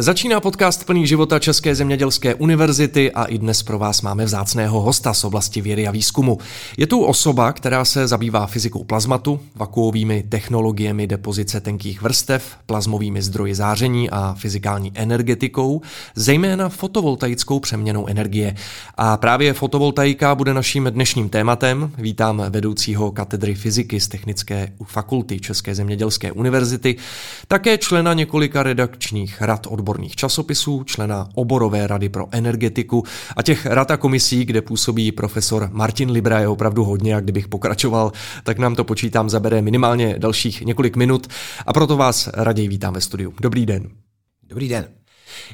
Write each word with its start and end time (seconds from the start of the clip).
Začíná 0.00 0.40
podcast 0.40 0.86
plný 0.86 1.06
života 1.06 1.38
České 1.38 1.74
zemědělské 1.74 2.34
univerzity 2.34 3.12
a 3.12 3.24
i 3.24 3.38
dnes 3.38 3.62
pro 3.62 3.78
vás 3.78 4.02
máme 4.02 4.24
vzácného 4.24 4.80
hosta 4.80 5.14
z 5.14 5.24
oblasti 5.24 5.60
vědy 5.60 5.86
a 5.88 5.90
výzkumu. 5.90 6.38
Je 6.76 6.86
tu 6.86 7.04
osoba, 7.04 7.52
která 7.52 7.84
se 7.84 8.06
zabývá 8.06 8.46
fyzikou 8.46 8.84
plazmatu, 8.84 9.40
vakuovými 9.54 10.24
technologiemi 10.28 11.06
depozice 11.06 11.60
tenkých 11.60 12.02
vrstev, 12.02 12.56
plazmovými 12.66 13.22
zdroji 13.22 13.54
záření 13.54 14.10
a 14.10 14.34
fyzikální 14.38 14.92
energetikou, 14.94 15.82
zejména 16.14 16.68
fotovoltaickou 16.68 17.60
přeměnou 17.60 18.06
energie. 18.06 18.54
A 18.94 19.16
právě 19.16 19.52
fotovoltaika 19.52 20.34
bude 20.34 20.54
naším 20.54 20.84
dnešním 20.84 21.28
tématem. 21.28 21.92
Vítám 21.98 22.42
vedoucího 22.50 23.10
katedry 23.10 23.54
fyziky 23.54 24.00
z 24.00 24.08
Technické 24.08 24.72
fakulty 24.84 25.40
České 25.40 25.74
zemědělské 25.74 26.32
univerzity, 26.32 26.96
také 27.48 27.78
člena 27.78 28.14
několika 28.14 28.62
redakčních 28.62 29.42
rad 29.42 29.66
odborů 29.66 29.87
odborných 29.88 30.16
časopisů, 30.16 30.84
člena 30.84 31.28
oborové 31.34 31.86
rady 31.86 32.08
pro 32.08 32.26
energetiku 32.30 33.04
a 33.36 33.42
těch 33.42 33.66
rad 33.66 33.90
a 33.90 33.96
komisí, 33.96 34.44
kde 34.44 34.62
působí 34.62 35.12
profesor 35.12 35.68
Martin 35.72 36.10
Libra 36.10 36.40
je 36.40 36.48
opravdu 36.48 36.84
hodně 36.84 37.16
a 37.16 37.20
kdybych 37.20 37.48
pokračoval, 37.48 38.12
tak 38.44 38.58
nám 38.58 38.74
to 38.74 38.84
počítám 38.84 39.30
zabere 39.30 39.62
minimálně 39.62 40.18
dalších 40.18 40.60
několik 40.60 40.96
minut 40.96 41.26
a 41.66 41.72
proto 41.72 41.96
vás 41.96 42.28
raději 42.34 42.68
vítám 42.68 42.94
ve 42.94 43.00
studiu. 43.00 43.34
Dobrý 43.40 43.66
den. 43.66 43.88
Dobrý 44.48 44.68
den. 44.68 44.88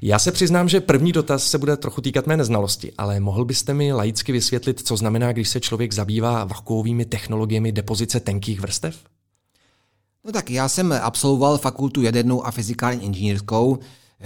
Já 0.02 0.18
se 0.18 0.32
přiznám, 0.32 0.68
že 0.68 0.80
první 0.80 1.12
dotaz 1.12 1.50
se 1.50 1.58
bude 1.58 1.76
trochu 1.76 2.00
týkat 2.00 2.26
mé 2.26 2.36
neznalosti, 2.36 2.92
ale 2.98 3.20
mohl 3.20 3.44
byste 3.44 3.74
mi 3.74 3.92
laicky 3.92 4.32
vysvětlit, 4.32 4.80
co 4.86 4.96
znamená, 4.96 5.32
když 5.32 5.48
se 5.48 5.60
člověk 5.60 5.92
zabývá 5.92 6.44
vakuovými 6.44 7.04
technologiemi 7.04 7.72
depozice 7.72 8.20
tenkých 8.20 8.60
vrstev? 8.60 8.96
No 10.24 10.32
tak 10.32 10.50
já 10.50 10.68
jsem 10.68 10.92
absolvoval 11.02 11.58
fakultu 11.58 12.02
jadernou 12.02 12.46
a 12.46 12.50
fyzikální 12.50 13.04
inženýrskou, 13.04 13.78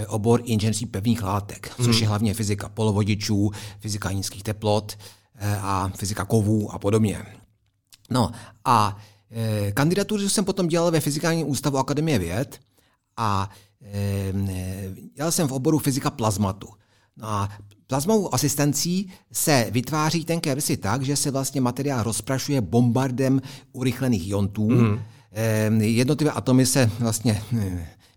obor 0.06 0.40
inženýrství 0.44 0.86
pevných 0.86 1.22
látek, 1.22 1.72
což 1.76 1.96
mm. 1.96 2.02
je 2.02 2.08
hlavně 2.08 2.34
fyzika 2.34 2.68
polovodičů, 2.68 3.50
fyzika 3.80 4.12
nízkých 4.12 4.42
teplot 4.42 4.98
eh, 5.34 5.58
a 5.62 5.90
fyzika 5.96 6.24
kovů 6.24 6.72
a 6.72 6.78
podobně. 6.78 7.26
No 8.10 8.30
a 8.64 8.96
e, 9.30 9.72
kandidaturu 9.72 10.28
jsem 10.28 10.44
potom 10.44 10.68
dělal 10.68 10.90
ve 10.90 11.00
Fyzikálním 11.00 11.50
ústavu 11.50 11.78
Akademie 11.78 12.18
věd 12.18 12.60
a 13.16 13.50
dělal 15.16 15.32
jsem 15.32 15.48
v 15.48 15.52
oboru 15.52 15.78
fyzika 15.78 16.10
plazmatu. 16.10 16.68
No 17.16 17.28
a 17.28 17.48
plazmovou 17.86 18.34
asistencí 18.34 19.10
se 19.32 19.68
vytváří 19.70 20.24
tenké 20.24 20.54
vrstvy 20.54 20.76
tak, 20.76 21.02
že 21.02 21.16
se 21.16 21.30
vlastně 21.30 21.60
materiál 21.60 22.02
rozprašuje 22.02 22.60
bombardem 22.60 23.42
urychlených 23.72 24.28
iontů. 24.28 24.70
Mm. 24.70 24.98
Jednotlivé 25.80 26.32
atomy 26.32 26.66
se 26.66 26.90
vlastně 26.98 27.42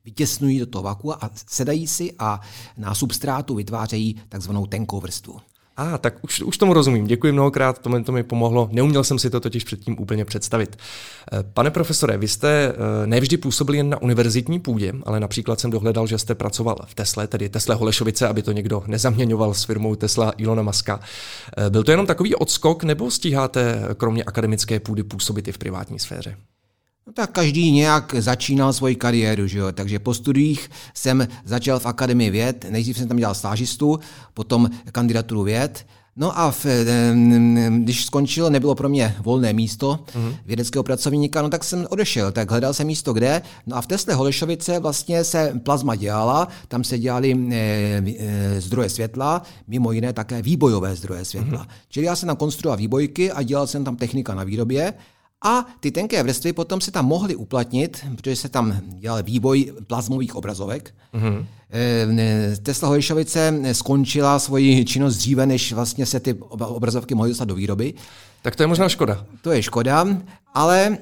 vytěsnují 0.05 0.59
do 0.59 0.65
toho 0.65 0.83
vakua 0.83 1.17
a 1.21 1.29
sedají 1.47 1.87
si 1.87 2.13
a 2.19 2.41
na 2.77 2.95
substrátu 2.95 3.55
vytvářejí 3.55 4.21
takzvanou 4.29 4.65
tenkou 4.65 4.99
vrstvu. 4.99 5.39
A 5.77 5.95
ah, 5.95 5.97
tak 5.97 6.13
už, 6.21 6.41
už 6.41 6.57
tomu 6.57 6.73
rozumím. 6.73 7.07
Děkuji 7.07 7.33
mnohokrát, 7.33 7.79
to, 7.79 7.89
mi, 7.89 8.03
to 8.03 8.11
mi 8.11 8.23
pomohlo. 8.23 8.69
Neuměl 8.71 9.03
jsem 9.03 9.19
si 9.19 9.29
to 9.29 9.39
totiž 9.39 9.63
předtím 9.63 9.99
úplně 9.99 10.25
představit. 10.25 10.77
Eh, 11.33 11.43
pane 11.53 11.71
profesore, 11.71 12.17
vy 12.17 12.27
jste 12.27 12.73
eh, 12.73 13.07
nevždy 13.07 13.37
působili 13.37 13.77
jen 13.77 13.89
na 13.89 14.01
univerzitní 14.01 14.59
půdě, 14.59 14.93
ale 15.03 15.19
například 15.19 15.59
jsem 15.59 15.71
dohledal, 15.71 16.07
že 16.07 16.17
jste 16.17 16.35
pracoval 16.35 16.77
v 16.85 16.95
Tesle, 16.95 17.27
tedy 17.27 17.49
Tesla 17.49 17.75
Holešovice, 17.75 18.27
aby 18.27 18.41
to 18.41 18.51
někdo 18.51 18.83
nezaměňoval 18.87 19.53
s 19.53 19.63
firmou 19.63 19.95
Tesla 19.95 20.33
Ilona 20.37 20.63
Maska. 20.63 20.99
Eh, 21.57 21.69
byl 21.69 21.83
to 21.83 21.91
jenom 21.91 22.05
takový 22.05 22.35
odskok, 22.35 22.83
nebo 22.83 23.11
stíháte 23.11 23.81
kromě 23.97 24.23
akademické 24.23 24.79
půdy 24.79 25.03
působit 25.03 25.47
i 25.47 25.51
v 25.51 25.57
privátní 25.57 25.99
sféře? 25.99 26.35
No 27.11 27.15
tak 27.15 27.31
každý 27.31 27.71
nějak 27.71 28.15
začínal 28.19 28.73
svoji 28.73 28.95
kariéru, 28.95 29.47
že 29.47 29.59
jo? 29.59 29.71
takže 29.71 29.99
po 29.99 30.13
studiích 30.13 30.69
jsem 30.93 31.27
začal 31.45 31.79
v 31.79 31.85
Akademii 31.85 32.29
věd, 32.29 32.65
nejdřív 32.69 32.97
jsem 32.97 33.07
tam 33.07 33.17
dělal 33.17 33.35
stážistu, 33.35 33.99
potom 34.33 34.69
kandidaturu 34.91 35.43
věd, 35.43 35.85
No 36.15 36.39
a 36.39 36.51
v, 36.51 36.65
když 37.69 38.05
skončil, 38.05 38.49
nebylo 38.49 38.75
pro 38.75 38.89
mě 38.89 39.15
volné 39.19 39.53
místo 39.53 39.99
mm-hmm. 40.13 40.35
vědeckého 40.45 40.83
pracovníka, 40.83 41.41
no 41.41 41.49
tak 41.49 41.63
jsem 41.63 41.87
odešel, 41.89 42.31
tak 42.31 42.51
hledal 42.51 42.73
jsem 42.73 42.87
místo 42.87 43.13
kde. 43.13 43.41
No 43.67 43.77
a 43.77 43.81
v 43.81 43.87
Tesle 43.87 44.13
Holešovice 44.13 44.79
vlastně 44.79 45.23
se 45.23 45.59
plazma 45.63 45.95
dělala, 45.95 46.47
tam 46.67 46.83
se 46.83 46.99
dělali 46.99 47.37
e, 47.51 47.55
e, 47.55 48.61
zdroje 48.61 48.89
světla, 48.89 49.41
mimo 49.67 49.91
jiné 49.91 50.13
také 50.13 50.41
výbojové 50.41 50.95
zdroje 50.95 51.25
světla. 51.25 51.63
Mm-hmm. 51.63 51.89
Čili 51.89 52.05
já 52.05 52.15
jsem 52.15 52.27
tam 52.27 52.35
konstruoval 52.35 52.77
výbojky 52.77 53.31
a 53.31 53.43
dělal 53.43 53.67
jsem 53.67 53.83
tam 53.83 53.95
technika 53.95 54.35
na 54.35 54.43
výrobě. 54.43 54.93
A 55.43 55.65
ty 55.79 55.91
tenké 55.91 56.23
vrstvy 56.23 56.53
potom 56.53 56.81
se 56.81 56.91
tam 56.91 57.05
mohly 57.05 57.35
uplatnit, 57.35 58.05
protože 58.15 58.35
se 58.35 58.49
tam 58.49 58.81
dělal 58.87 59.23
vývoj 59.23 59.73
plazmových 59.87 60.35
obrazovek. 60.35 60.93
Mm-hmm. 61.13 61.45
Tesla 62.63 62.89
Hojšovice 62.89 63.61
skončila 63.71 64.39
svoji 64.39 64.85
činnost 64.85 65.17
dříve, 65.17 65.45
než 65.45 65.73
vlastně 65.73 66.05
se 66.05 66.19
ty 66.19 66.33
obrazovky 66.49 67.15
mohly 67.15 67.31
dostat 67.31 67.45
do 67.45 67.55
výroby. 67.55 67.93
Tak 68.41 68.55
to 68.55 68.63
je 68.63 68.67
možná 68.67 68.89
škoda. 68.89 69.25
To 69.41 69.51
je 69.51 69.63
škoda, 69.63 70.07
ale 70.53 70.97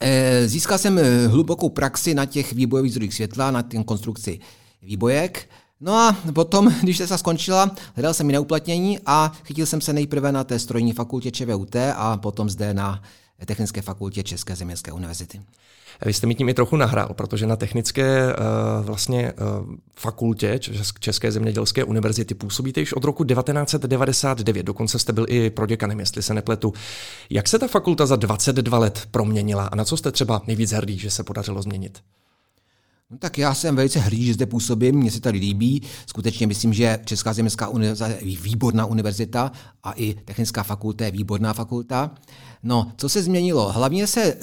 eh, 0.00 0.48
získal 0.48 0.78
jsem 0.78 0.98
eh, 0.98 1.26
hlubokou 1.26 1.68
praxi 1.68 2.14
na 2.14 2.26
těch 2.26 2.52
výbojových 2.52 2.92
zdrojích 2.92 3.14
světla, 3.14 3.50
na 3.50 3.62
té 3.62 3.84
konstrukci 3.84 4.40
výbojek. 4.82 5.48
No 5.80 5.94
a 5.94 6.16
potom, 6.32 6.74
když 6.82 6.96
se 6.98 7.18
skončila, 7.18 7.70
hledal 7.94 8.14
jsem 8.14 8.26
jiné 8.26 8.38
uplatnění 8.38 8.98
a 9.06 9.32
chytil 9.44 9.66
jsem 9.66 9.80
se 9.80 9.92
nejprve 9.92 10.32
na 10.32 10.44
té 10.44 10.58
strojní 10.58 10.92
fakultě 10.92 11.30
ČVUT 11.30 11.76
a 11.96 12.16
potom 12.16 12.50
zde 12.50 12.74
na 12.74 13.02
Technické 13.44 13.82
fakultě 13.82 14.22
České 14.22 14.56
zemědělské 14.56 14.92
univerzity. 14.92 15.40
Vy 16.04 16.12
jste 16.12 16.26
mi 16.26 16.34
tím 16.34 16.48
i 16.48 16.54
trochu 16.54 16.76
nahrál, 16.76 17.14
protože 17.14 17.46
na 17.46 17.56
technické 17.56 18.34
uh, 18.34 18.86
vlastně 18.86 19.32
uh, 19.32 19.74
fakultě 19.96 20.60
České 21.00 21.32
zemědělské 21.32 21.84
univerzity 21.84 22.34
působíte 22.34 22.80
již 22.80 22.92
od 22.92 23.04
roku 23.04 23.24
1999, 23.24 24.62
dokonce 24.62 24.98
jste 24.98 25.12
byl 25.12 25.26
i 25.28 25.50
proděkanem, 25.50 26.00
jestli 26.00 26.22
se 26.22 26.34
nepletu. 26.34 26.72
Jak 27.30 27.48
se 27.48 27.58
ta 27.58 27.68
fakulta 27.68 28.06
za 28.06 28.16
22 28.16 28.78
let 28.78 29.08
proměnila 29.10 29.66
a 29.66 29.76
na 29.76 29.84
co 29.84 29.96
jste 29.96 30.12
třeba 30.12 30.42
nejvíc 30.46 30.72
hrdý, 30.72 30.98
že 30.98 31.10
se 31.10 31.24
podařilo 31.24 31.62
změnit? 31.62 31.98
No 33.10 33.18
tak 33.18 33.38
já 33.38 33.54
jsem 33.54 33.76
velice 33.76 33.98
hrdý, 33.98 34.26
že 34.26 34.34
zde 34.34 34.46
působím, 34.46 34.94
mně 34.94 35.10
se 35.10 35.20
tady 35.20 35.38
líbí. 35.38 35.82
Skutečně 36.06 36.46
myslím, 36.46 36.72
že 36.72 36.98
Česká 37.04 37.32
zemědělská 37.32 37.68
univerzita 37.68 38.08
je 38.08 38.36
výborná 38.36 38.86
univerzita 38.86 39.52
a 39.82 39.92
i 39.96 40.14
Technická 40.14 40.62
fakulta 40.62 41.04
je 41.04 41.10
výborná 41.10 41.52
fakulta. 41.52 42.10
No, 42.66 42.92
co 42.96 43.08
se 43.08 43.22
změnilo? 43.22 43.72
Hlavně 43.72 44.06
se 44.06 44.22
e, 44.22 44.36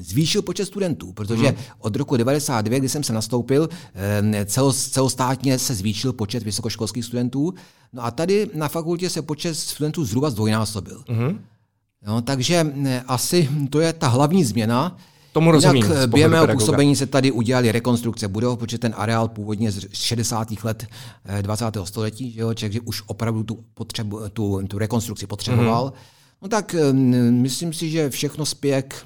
zvýšil 0.00 0.42
počet 0.42 0.66
studentů, 0.66 1.12
protože 1.12 1.46
hmm. 1.46 1.56
od 1.78 1.96
roku 1.96 2.16
1999, 2.16 2.78
kdy 2.78 2.88
jsem 2.88 3.02
se 3.02 3.12
nastoupil, 3.12 3.68
e, 4.32 4.44
celo, 4.44 4.72
celostátně 4.72 5.58
se 5.58 5.74
zvýšil 5.74 6.12
počet 6.12 6.42
vysokoškolských 6.42 7.04
studentů. 7.04 7.54
No 7.92 8.04
a 8.04 8.10
tady 8.10 8.50
na 8.54 8.68
fakultě 8.68 9.10
se 9.10 9.22
počet 9.22 9.54
studentů 9.54 10.04
zhruba 10.04 10.30
zdvojnásobil. 10.30 11.04
Hmm. 11.08 11.40
No, 12.06 12.22
takže 12.22 12.72
e, 12.84 13.02
asi 13.06 13.48
to 13.70 13.80
je 13.80 13.92
ta 13.92 14.08
hlavní 14.08 14.44
změna. 14.44 14.96
Tomu 15.32 15.50
rozumím. 15.50 15.84
Jinak 15.84 16.08
během 16.08 16.30
mého 16.30 16.46
působení 16.46 16.96
se 16.96 17.06
tady 17.06 17.32
udělali 17.32 17.72
rekonstrukce 17.72 18.28
budov, 18.28 18.58
protože 18.58 18.78
ten 18.78 18.94
areál 18.96 19.28
původně 19.28 19.72
z 19.72 19.86
60. 19.92 20.48
let 20.64 20.86
20. 21.42 21.64
století, 21.84 22.32
že 22.32 22.40
jo, 22.40 22.54
takže 22.54 22.80
už 22.80 23.02
opravdu 23.06 23.42
tu, 23.42 23.64
potřebu, 23.74 24.20
tu, 24.28 24.66
tu 24.68 24.78
rekonstrukci 24.78 25.26
potřeboval. 25.26 25.84
Mm. 25.86 26.17
No 26.42 26.48
tak 26.48 26.74
myslím 27.30 27.72
si, 27.72 27.90
že 27.90 28.10
všechno 28.10 28.46
spěje 28.46 28.82
k 28.82 29.04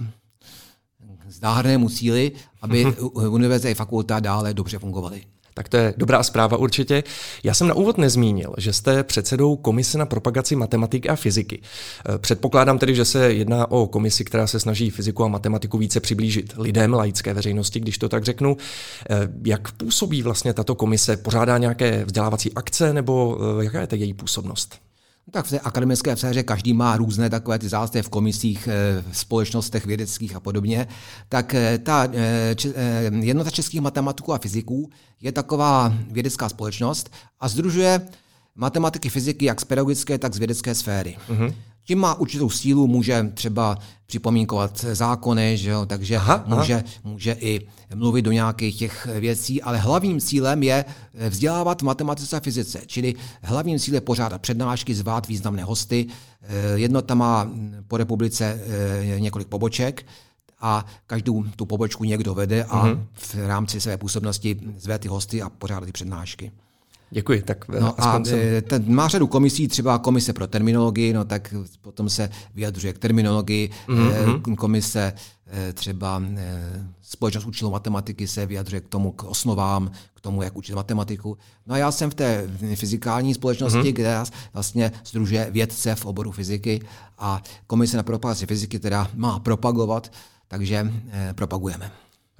zdárnému 1.29 1.89
cíli, 1.89 2.33
aby 2.63 2.85
univerzita 3.13 3.69
i 3.69 3.75
fakulta 3.75 4.21
dále 4.21 4.55
dobře 4.55 4.79
fungovaly. 4.79 5.23
Tak 5.55 5.69
to 5.69 5.77
je 5.77 5.95
dobrá 5.97 6.23
zpráva 6.23 6.57
určitě. 6.57 7.05
Já 7.45 7.55
jsem 7.55 7.69
na 7.69 7.75
úvod 7.75 7.99
nezmínil, 7.99 8.55
že 8.59 8.73
jste 8.73 9.05
předsedou 9.05 9.57
Komise 9.57 9.99
na 9.99 10.07
propagaci 10.07 10.57
matematiky 10.57 11.09
a 11.09 11.17
fyziky. 11.17 11.63
Eh, 11.63 12.19
předpokládám 12.19 12.79
tedy, 12.79 12.95
že 12.95 13.05
se 13.05 13.33
jedná 13.33 13.71
o 13.71 13.87
komisi, 13.87 14.25
která 14.25 14.47
se 14.47 14.61
snaží 14.61 14.91
fyziku 14.91 15.25
a 15.25 15.29
matematiku 15.29 15.79
více 15.79 16.01
přiblížit 16.01 16.55
lidem, 16.59 16.95
laické 16.95 17.35
veřejnosti, 17.35 17.81
když 17.81 17.99
to 17.99 18.09
tak 18.09 18.25
řeknu. 18.25 18.57
Eh, 19.11 19.29
jak 19.47 19.73
působí 19.73 20.23
vlastně 20.23 20.55
tato 20.55 20.75
komise? 20.75 21.17
Pořádá 21.17 21.59
nějaké 21.59 22.05
vzdělávací 22.05 22.53
akce 22.55 22.93
nebo 22.93 23.39
eh, 23.61 23.65
jaká 23.65 23.81
je 23.81 23.87
ta 23.87 23.97
její 23.97 24.15
působnost? 24.15 24.79
No 25.27 25.31
tak 25.31 25.47
v 25.47 25.51
té 25.51 25.61
akademické 25.61 26.17
sféře 26.17 26.43
každý 26.43 26.73
má 26.73 26.97
různé 26.97 27.31
takové 27.31 27.59
ty 27.59 27.69
zástě 27.69 28.03
v 28.03 28.09
komisích, 28.09 28.69
eh, 28.69 29.05
v 29.11 29.19
společnostech 29.19 29.87
vědeckých 29.87 30.37
a 30.37 30.41
podobně. 30.41 30.87
Tak 31.29 31.55
eh, 31.55 31.79
ta 31.79 32.09
eh, 32.13 32.55
jednota 33.21 33.51
českých 33.51 33.81
matematiků 33.81 34.33
a 34.33 34.39
fyziků 34.39 34.91
je 35.21 35.33
taková 35.33 35.95
vědecká 36.11 36.49
společnost 36.49 37.13
a 37.41 37.49
združuje 37.49 38.01
matematiky, 38.55 39.09
fyziky 39.09 39.45
jak 39.45 39.61
z 39.61 39.65
pedagogické, 39.65 40.19
tak 40.19 40.35
z 40.35 40.39
vědecké 40.39 40.75
sféry. 40.75 41.17
Mm-hmm. 41.29 41.55
Tím 41.85 41.99
má 41.99 42.15
určitou 42.15 42.51
sílu, 42.51 42.87
může 42.87 43.31
třeba 43.35 43.79
připomínkovat 44.07 44.85
zákony, 44.93 45.57
že 45.57 45.71
jo, 45.71 45.87
takže 45.87 46.17
aha, 46.17 46.45
může, 46.47 46.75
aha. 46.75 46.85
může 47.05 47.37
i 47.41 47.67
mluvit 47.95 48.23
do 48.23 48.33
nějakých 48.33 48.79
těch 48.79 49.09
věcí, 49.21 49.63
ale 49.63 49.79
hlavním 49.79 50.21
cílem 50.21 50.63
je 50.63 50.85
vzdělávat 51.29 51.83
v 51.83 51.85
matematice 51.85 52.37
a 52.37 52.41
fyzice, 52.41 52.81
čili 52.87 53.15
hlavním 53.43 53.79
cílem 53.79 53.95
je 53.95 54.01
pořádat 54.01 54.43
přednášky, 54.43 54.95
zvát 54.95 55.29
významné 55.29 55.65
hosty. 55.65 56.07
Eh, 56.43 56.79
jednota 56.79 57.15
má 57.15 57.51
po 57.89 57.97
republice 57.97 58.61
eh, 59.15 59.21
několik 59.21 59.49
poboček 59.49 60.07
a 60.61 60.87
každou 61.07 61.45
tu 61.57 61.67
pobočku 61.67 62.05
někdo 62.05 62.35
vede 62.35 62.65
a 62.65 62.87
mm-hmm. 62.87 63.07
v 63.15 63.35
rámci 63.47 63.81
své 63.81 63.97
působnosti 63.97 64.61
zve 64.77 64.99
ty 64.99 65.09
hosty 65.09 65.43
a 65.43 65.51
pořádá 65.51 65.87
ty 65.87 65.93
přednášky. 65.93 66.53
Děkuji. 67.15 67.43
Tak 67.43 67.69
no 67.69 68.01
a 68.01 68.25
jsem... 68.25 68.63
ten 68.63 68.95
má 68.95 69.09
řadu 69.09 69.27
komisí, 69.27 69.69
třeba 69.69 69.99
komise 69.99 70.33
pro 70.33 70.47
terminologii, 70.47 71.13
no 71.13 71.25
tak 71.25 71.55
potom 71.81 72.09
se 72.09 72.31
vyjadřuje 72.55 72.93
k 72.93 72.99
terminologii, 72.99 73.71
mm-hmm. 73.89 74.57
komise 74.57 75.13
třeba 75.75 76.23
společnost 77.03 77.47
učitelů 77.47 77.71
matematiky 77.71 78.29
se 78.29 78.47
vyjadřuje 78.47 78.81
k 78.81 78.89
tomu, 78.89 79.13
k 79.13 79.25
osnovám, 79.25 79.91
k 80.15 80.21
tomu, 80.21 80.43
jak 80.43 80.57
učit 80.57 80.75
matematiku. 80.75 81.39
No 81.67 81.75
a 81.75 81.79
já 81.79 81.93
jsem 81.93 82.11
v 82.11 82.15
té 82.15 82.49
fyzikální 82.75 83.35
společnosti, 83.35 83.79
mm-hmm. 83.79 83.93
kde 83.93 84.23
vlastně 84.53 84.93
združuje 85.05 85.49
vědce 85.51 85.95
v 85.95 86.07
oboru 86.07 86.33
fyziky 86.33 86.83
a 87.19 87.43
komise 87.67 87.97
na 87.97 88.03
propagaci 88.03 88.47
fyziky 88.47 88.79
teda 88.79 89.11
má 89.15 89.39
propagovat, 89.39 90.13
takže 90.49 90.93
eh, 91.11 91.35
propagujeme. 91.35 91.93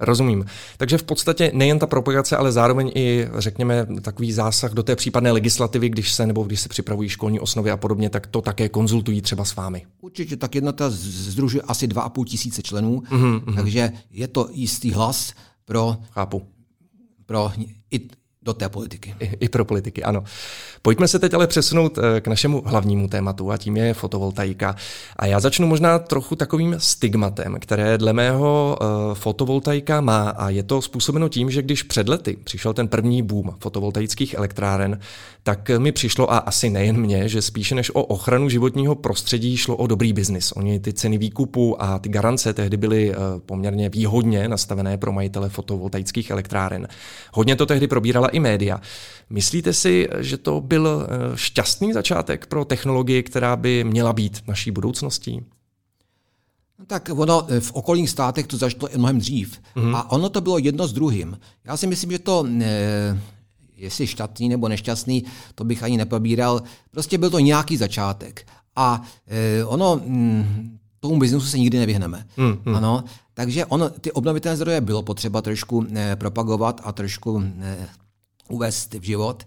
Rozumím. 0.03 0.45
Takže 0.77 0.97
v 0.97 1.03
podstatě 1.03 1.51
nejen 1.53 1.79
ta 1.79 1.87
propagace, 1.87 2.37
ale 2.37 2.51
zároveň 2.51 2.91
i, 2.95 3.27
řekněme, 3.37 3.87
takový 4.01 4.31
zásah 4.31 4.71
do 4.71 4.83
té 4.83 4.95
případné 4.95 5.31
legislativy, 5.31 5.89
když 5.89 6.13
se 6.13 6.27
nebo 6.27 6.43
když 6.43 6.61
se 6.61 6.69
připravují 6.69 7.09
školní 7.09 7.39
osnovy 7.39 7.71
a 7.71 7.77
podobně, 7.77 8.09
tak 8.09 8.27
to 8.27 8.41
také 8.41 8.69
konzultují 8.69 9.21
třeba 9.21 9.45
s 9.45 9.55
vámi. 9.55 9.85
Určitě, 10.01 10.37
tak 10.37 10.55
jednota 10.55 10.89
združuje 10.89 11.61
asi 11.61 11.87
2,5 11.87 12.25
tisíce 12.25 12.61
členů, 12.61 13.03
mm-hmm. 13.11 13.55
takže 13.55 13.91
je 14.11 14.27
to 14.27 14.49
jistý 14.51 14.91
hlas 14.91 15.33
pro, 15.65 15.97
Chápu. 16.11 16.41
pro 17.25 17.51
i, 17.91 17.99
do 18.43 18.53
té 18.53 18.69
politiky. 18.69 19.15
I, 19.19 19.31
I 19.39 19.49
pro 19.49 19.65
politiky, 19.65 20.03
ano. 20.03 20.23
Pojďme 20.81 21.07
se 21.07 21.19
teď 21.19 21.33
ale 21.33 21.47
přesunout 21.47 21.97
eh, 21.97 22.21
k 22.21 22.27
našemu 22.27 22.63
hlavnímu 22.65 23.07
tématu 23.07 23.51
a 23.51 23.57
tím 23.57 23.77
je 23.77 23.93
fotovoltaika. 23.93 24.75
A 25.15 25.25
já 25.25 25.39
začnu 25.39 25.67
možná 25.67 25.99
trochu 25.99 26.35
takovým 26.35 26.75
stigmatem, 26.77 27.57
které 27.59 27.97
dle 27.97 28.13
mého 28.13 28.77
uh, 28.81 29.13
fotovoltaika 29.13 30.01
má 30.01 30.29
a 30.29 30.49
je 30.49 30.63
to 30.63 30.81
způsobeno 30.81 31.29
tím, 31.29 31.51
že 31.51 31.61
když 31.61 31.83
před 31.83 32.09
lety 32.09 32.37
přišel 32.43 32.73
ten 32.73 32.87
první 32.87 33.21
boom 33.21 33.55
fotovoltaických 33.59 34.33
elektráren, 34.33 34.99
tak 35.43 35.71
mi 35.77 35.91
přišlo, 35.91 36.33
a 36.33 36.37
asi 36.37 36.69
nejen 36.69 36.97
mě, 36.97 37.29
že 37.29 37.41
spíše 37.41 37.75
než 37.75 37.91
o 37.95 38.03
ochranu 38.03 38.49
životního 38.49 38.95
prostředí 38.95 39.57
šlo 39.57 39.75
o 39.75 39.87
dobrý 39.87 40.13
biznis. 40.13 40.51
Oni 40.51 40.79
ty 40.79 40.93
ceny 40.93 41.17
výkupu 41.17 41.83
a 41.83 41.99
ty 41.99 42.09
garance 42.09 42.53
tehdy 42.53 42.77
byly 42.77 43.09
uh, 43.09 43.15
poměrně 43.45 43.89
výhodně 43.89 44.47
nastavené 44.47 44.97
pro 44.97 45.11
majitele 45.11 45.49
fotovoltaických 45.49 46.29
elektráren. 46.29 46.87
Hodně 47.33 47.55
to 47.55 47.65
tehdy 47.65 47.87
probírala 47.87 48.27
i 48.33 48.39
média. 48.39 48.81
Myslíte 49.33 49.73
si, 49.73 50.09
že 50.19 50.37
to 50.37 50.61
byl 50.61 50.87
eh, 50.87 51.37
šťastný 51.37 51.93
začátek 51.93 52.45
pro 52.45 52.65
technologii, 52.65 53.23
která 53.23 53.55
by 53.55 53.83
měla 53.83 54.13
být 54.13 54.43
naší 54.47 54.71
budoucností? 54.71 55.41
No 56.79 56.85
tak 56.85 57.09
ono 57.13 57.45
eh, 57.49 57.59
v 57.59 57.71
okolních 57.71 58.09
státech 58.09 58.47
to 58.47 58.57
začalo 58.57 58.89
mnohem 58.97 59.17
dřív. 59.19 59.59
Mm-hmm. 59.75 59.95
A 59.95 60.11
ono 60.11 60.29
to 60.29 60.41
bylo 60.41 60.57
jedno 60.57 60.87
s 60.87 60.93
druhým. 60.93 61.39
Já 61.65 61.77
si 61.77 61.87
myslím, 61.87 62.11
že 62.11 62.19
to, 62.19 62.45
eh, 62.61 63.19
jestli 63.77 64.07
šťastný 64.07 64.49
nebo 64.49 64.67
nešťastný, 64.67 65.23
to 65.55 65.63
bych 65.63 65.83
ani 65.83 65.97
nepobíral. 65.97 66.61
Prostě 66.91 67.17
byl 67.17 67.29
to 67.29 67.39
nějaký 67.39 67.77
začátek. 67.77 68.47
A 68.75 69.01
ono, 69.65 70.01
hm, 70.05 70.77
tomu 70.99 71.19
biznesu 71.19 71.45
se 71.45 71.57
nikdy 71.57 71.79
nevyhneme. 71.79 72.25
Mm-hmm. 72.37 72.75
Ano, 72.75 73.03
takže 73.33 73.65
ono, 73.65 73.89
ty 73.89 74.11
obnovitelné 74.11 74.55
zdroje 74.55 74.81
bylo 74.81 75.03
potřeba 75.03 75.41
trošku 75.41 75.87
propagovat 76.15 76.81
a 76.83 76.91
trošku 76.91 77.43
uvést 78.53 78.93
v 78.93 79.03
život. 79.03 79.43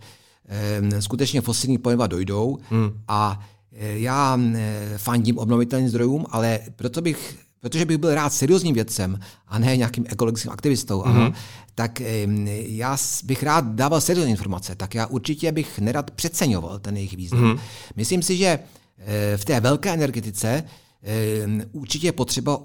Ehm, 0.49 1.03
skutečně 1.03 1.41
fosilní 1.41 1.79
paliva 1.79 2.07
dojdou 2.07 2.59
hmm. 2.71 3.01
a 3.09 3.41
eh, 3.73 3.99
já 3.99 4.39
eh, 4.55 4.93
fandím 4.97 5.39
obnovitelným 5.39 5.89
zdrojům, 5.89 6.27
ale 6.31 6.61
proto 6.77 7.03
bych 7.03 7.47
protože 7.61 7.85
bych 7.85 7.99
byl 7.99 8.15
rád 8.15 8.33
seriózním 8.33 8.75
vědcem 8.75 9.21
a 9.49 9.59
ne 9.59 9.77
nějakým 9.77 10.05
ekologickým 10.09 10.53
aktivistou, 10.53 11.03
mm-hmm. 11.03 11.11
ano, 11.11 11.33
tak 11.75 12.01
ehm, 12.01 12.47
já 12.49 12.97
bych 13.25 13.43
rád 13.43 13.65
dával 13.65 14.01
seriózní 14.01 14.31
informace, 14.31 14.75
tak 14.75 14.95
já 14.95 15.07
určitě 15.07 15.53
bych 15.53 15.79
nerad 15.79 16.11
přeceňoval 16.11 16.79
ten 16.79 16.97
jejich 16.97 17.17
význam. 17.17 17.45
Mm-hmm. 17.45 17.61
Myslím 17.97 18.23
si, 18.23 18.37
že 18.37 18.59
eh, 18.99 19.37
v 19.37 19.45
té 19.45 19.61
velké 19.61 19.95
energetice 19.95 20.65
ehm, 21.03 21.63
určitě 21.73 22.07
je 22.07 22.13
potřeba 22.13 22.59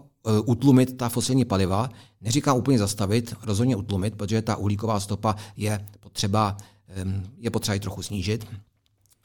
utlumit 0.46 0.98
ta 0.98 1.10
fosilní 1.10 1.46
paliva. 1.46 1.90
Neříkám 2.22 2.58
úplně 2.58 2.80
zastavit, 2.80 3.36
rozhodně 3.44 3.76
utlumit, 3.76 4.16
protože 4.16 4.42
ta 4.42 4.56
uhlíková 4.56 5.00
stopa 5.00 5.36
je 5.58 5.86
potřeba, 6.00 6.58
je 7.38 7.50
potřeba 7.50 7.74
ji 7.74 7.80
trochu 7.80 8.02
snížit. 8.02 8.48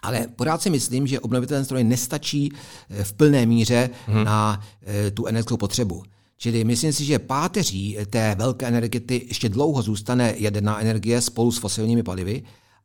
Ale 0.03 0.27
pořád 0.37 0.63
si 0.63 0.71
myslím, 0.71 1.07
že 1.07 1.21
obnovitelné 1.21 1.65
zdroje 1.65 1.85
nestačí 1.85 2.53
eh, 2.91 3.05
v 3.05 3.13
plné 3.13 3.47
míře 3.47 3.91
hmm. 4.07 4.25
na 4.25 4.61
eh, 4.83 5.11
tu 5.11 5.27
energetickou 5.27 5.57
potřebu. 5.57 6.03
Čili 6.39 6.65
myslím 6.65 6.93
si, 6.93 7.05
že 7.05 7.19
páteří 7.19 7.99
té 8.11 8.35
velké 8.39 8.67
energety 8.67 9.25
ještě 9.29 9.49
dlouho 9.49 9.83
zůstane 9.83 10.35
jaderná 10.39 10.81
energie 10.81 11.21
spolu 11.21 11.53
s 11.53 11.59
fosilními 11.59 12.03
palivy 12.03 12.43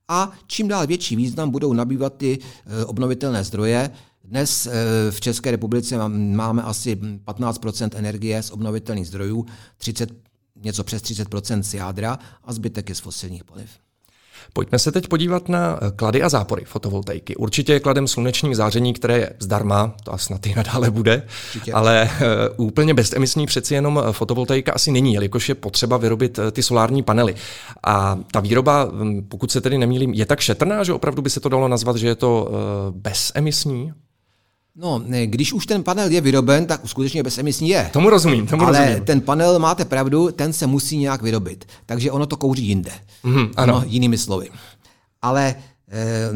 a 0.07 0.31
čím 0.47 0.67
dál 0.67 0.87
větší 0.87 1.15
význam 1.15 1.49
budou 1.49 1.73
nabývat 1.73 2.13
ty 2.17 2.39
eh, 2.39 2.85
obnovitelné 2.85 3.43
zdroje. 3.43 3.91
Dnes 4.31 4.67
v 5.09 5.21
České 5.21 5.51
republice 5.51 6.07
máme 6.09 6.63
asi 6.63 6.95
15% 6.95 7.89
energie 7.95 8.43
z 8.43 8.51
obnovitelných 8.51 9.07
zdrojů, 9.07 9.45
30, 9.77 10.09
něco 10.55 10.83
přes 10.83 11.03
30% 11.03 11.61
z 11.61 11.73
jádra 11.73 12.19
a 12.43 12.53
zbytek 12.53 12.89
je 12.89 12.95
z 12.95 12.99
fosilních 12.99 13.43
paliv. 13.43 13.69
Pojďme 14.53 14.79
se 14.79 14.91
teď 14.91 15.07
podívat 15.07 15.49
na 15.49 15.79
eh, 15.81 15.91
klady 15.95 16.23
a 16.23 16.29
zápory 16.29 16.65
fotovoltaiky. 16.65 17.35
Určitě 17.35 17.73
je 17.73 17.79
kladem 17.79 18.07
sluneční 18.07 18.55
záření, 18.55 18.93
které 18.93 19.17
je 19.17 19.33
zdarma, 19.39 19.95
to 20.03 20.13
a 20.13 20.17
snad 20.17 20.47
i 20.47 20.55
nadále 20.55 20.91
bude, 20.91 21.23
Určitě. 21.47 21.73
ale 21.73 22.09
uh, 22.57 22.65
úplně 22.65 22.93
bezemisní 22.93 23.45
přeci 23.45 23.73
jenom 23.73 24.01
eh, 24.09 24.13
fotovoltaika 24.13 24.71
asi 24.71 24.91
není, 24.91 25.13
jelikož 25.13 25.49
je 25.49 25.55
potřeba 25.55 25.97
vyrobit 25.97 26.39
ty 26.51 26.63
solární 26.63 27.03
panely. 27.03 27.35
A 27.83 28.19
ta 28.31 28.39
výroba, 28.39 28.83
hm, 28.91 29.25
pokud 29.29 29.51
se 29.51 29.61
tedy 29.61 29.77
nemýlím, 29.77 30.13
je 30.13 30.25
tak 30.25 30.39
šetrná, 30.39 30.83
že 30.83 30.93
opravdu 30.93 31.21
by 31.21 31.29
se 31.29 31.39
to 31.39 31.49
dalo 31.49 31.67
nazvat, 31.67 31.95
že 31.95 32.07
je 32.07 32.15
to 32.15 32.49
uh, 32.49 32.95
bezemisní? 32.95 33.93
No, 34.75 35.01
když 35.25 35.53
už 35.53 35.65
ten 35.65 35.83
panel 35.83 36.11
je 36.11 36.21
vyroben, 36.21 36.65
tak 36.65 36.81
skutečně 36.85 37.23
bezemisní 37.23 37.69
je. 37.69 37.89
Tomu 37.93 38.09
rozumím, 38.09 38.47
tomu 38.47 38.65
Ale 38.65 38.79
rozumím. 38.79 39.05
ten 39.05 39.21
panel, 39.21 39.59
máte 39.59 39.85
pravdu, 39.85 40.31
ten 40.31 40.53
se 40.53 40.67
musí 40.67 40.97
nějak 40.97 41.21
vyrobit. 41.21 41.65
Takže 41.85 42.11
ono 42.11 42.25
to 42.25 42.37
kouří 42.37 42.65
jinde. 42.65 42.91
Mm, 43.23 43.47
ano. 43.55 43.73
No, 43.73 43.83
jinými 43.87 44.17
slovy. 44.17 44.49
Ale 45.21 45.55
e, 45.91 46.29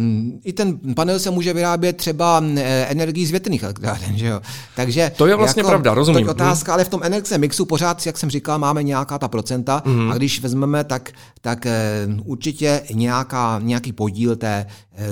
i 0.43 0.53
ten 0.53 0.79
panel 0.95 1.19
se 1.19 1.31
může 1.31 1.53
vyrábět 1.53 1.97
třeba 1.97 2.43
e, 2.55 2.85
energií 2.85 3.25
z 3.25 3.31
větrných 3.31 3.63
elektráren, 3.63 4.17
že 4.17 4.27
jo? 4.27 4.41
Takže 4.75 5.11
to 5.17 5.27
je 5.27 5.35
vlastně 5.35 5.59
jako, 5.59 5.69
pravda, 5.69 5.93
rozumím. 5.93 6.23
To 6.23 6.29
je 6.29 6.31
otázka, 6.31 6.73
ale 6.73 6.83
v 6.83 6.89
tom 6.89 7.03
energetickém 7.03 7.41
mixu 7.41 7.65
pořád, 7.65 8.05
jak 8.05 8.17
jsem 8.17 8.29
říkal, 8.29 8.59
máme 8.59 8.83
nějaká 8.83 9.17
ta 9.17 9.27
procenta 9.27 9.83
mm. 9.85 10.11
a 10.11 10.15
když 10.15 10.41
vezmeme, 10.41 10.83
tak, 10.83 11.11
tak 11.41 11.65
e, 11.65 12.07
určitě 12.23 12.81
nějaká, 12.93 13.59
nějaký 13.63 13.93
podíl 13.93 14.35
té 14.35 14.65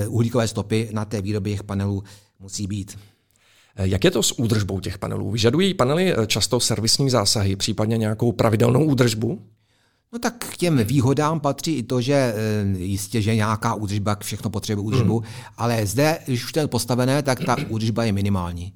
uhlíkové 0.07 0.47
stopy 0.47 0.89
na 0.93 1.05
té 1.05 1.21
výrobě 1.21 1.53
těch 1.53 1.63
panelů 1.63 2.03
musí 2.39 2.67
být. 2.67 2.97
Jak 3.77 4.03
je 4.03 4.11
to 4.11 4.23
s 4.23 4.39
údržbou 4.39 4.79
těch 4.79 4.97
panelů? 4.97 5.31
Vyžadují 5.31 5.73
panely 5.73 6.13
eh, 6.13 6.27
často 6.27 6.59
servisní 6.59 7.09
zásahy, 7.09 7.55
případně 7.55 7.97
nějakou 7.97 8.31
pravidelnou 8.31 8.85
údržbu? 8.85 9.41
No 10.13 10.19
tak 10.19 10.33
k 10.37 10.57
těm 10.57 10.77
výhodám 10.77 11.39
patří 11.39 11.75
i 11.75 11.83
to, 11.83 12.01
že 12.01 12.13
eh, 12.13 12.33
jistě, 12.77 13.21
že 13.21 13.35
nějaká 13.35 13.73
údržba, 13.73 14.17
všechno 14.21 14.49
potřebuje 14.49 14.87
údržbu, 14.87 15.19
hmm. 15.19 15.29
ale 15.57 15.85
zde, 15.85 16.19
když 16.25 16.43
už 16.43 16.51
to 16.51 16.59
je 16.59 16.67
postavené, 16.67 17.21
tak 17.21 17.39
ta 17.45 17.55
údržba 17.69 18.03
je 18.03 18.11
minimální. 18.11 18.73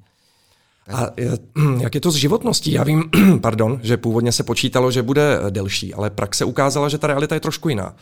A 0.92 1.06
jak 1.80 1.94
je 1.94 2.00
to 2.00 2.10
s 2.10 2.14
životností? 2.14 2.72
Já 2.72 2.84
vím, 2.84 3.04
pardon, 3.40 3.80
že 3.82 3.96
původně 3.96 4.32
se 4.32 4.42
počítalo, 4.42 4.90
že 4.90 5.02
bude 5.02 5.38
eh, 5.46 5.50
delší, 5.50 5.94
ale 5.94 6.10
praxe 6.10 6.44
ukázala, 6.44 6.88
že 6.88 6.98
ta 6.98 7.06
realita 7.06 7.34
je 7.34 7.40
trošku 7.40 7.68
jiná. 7.68 7.96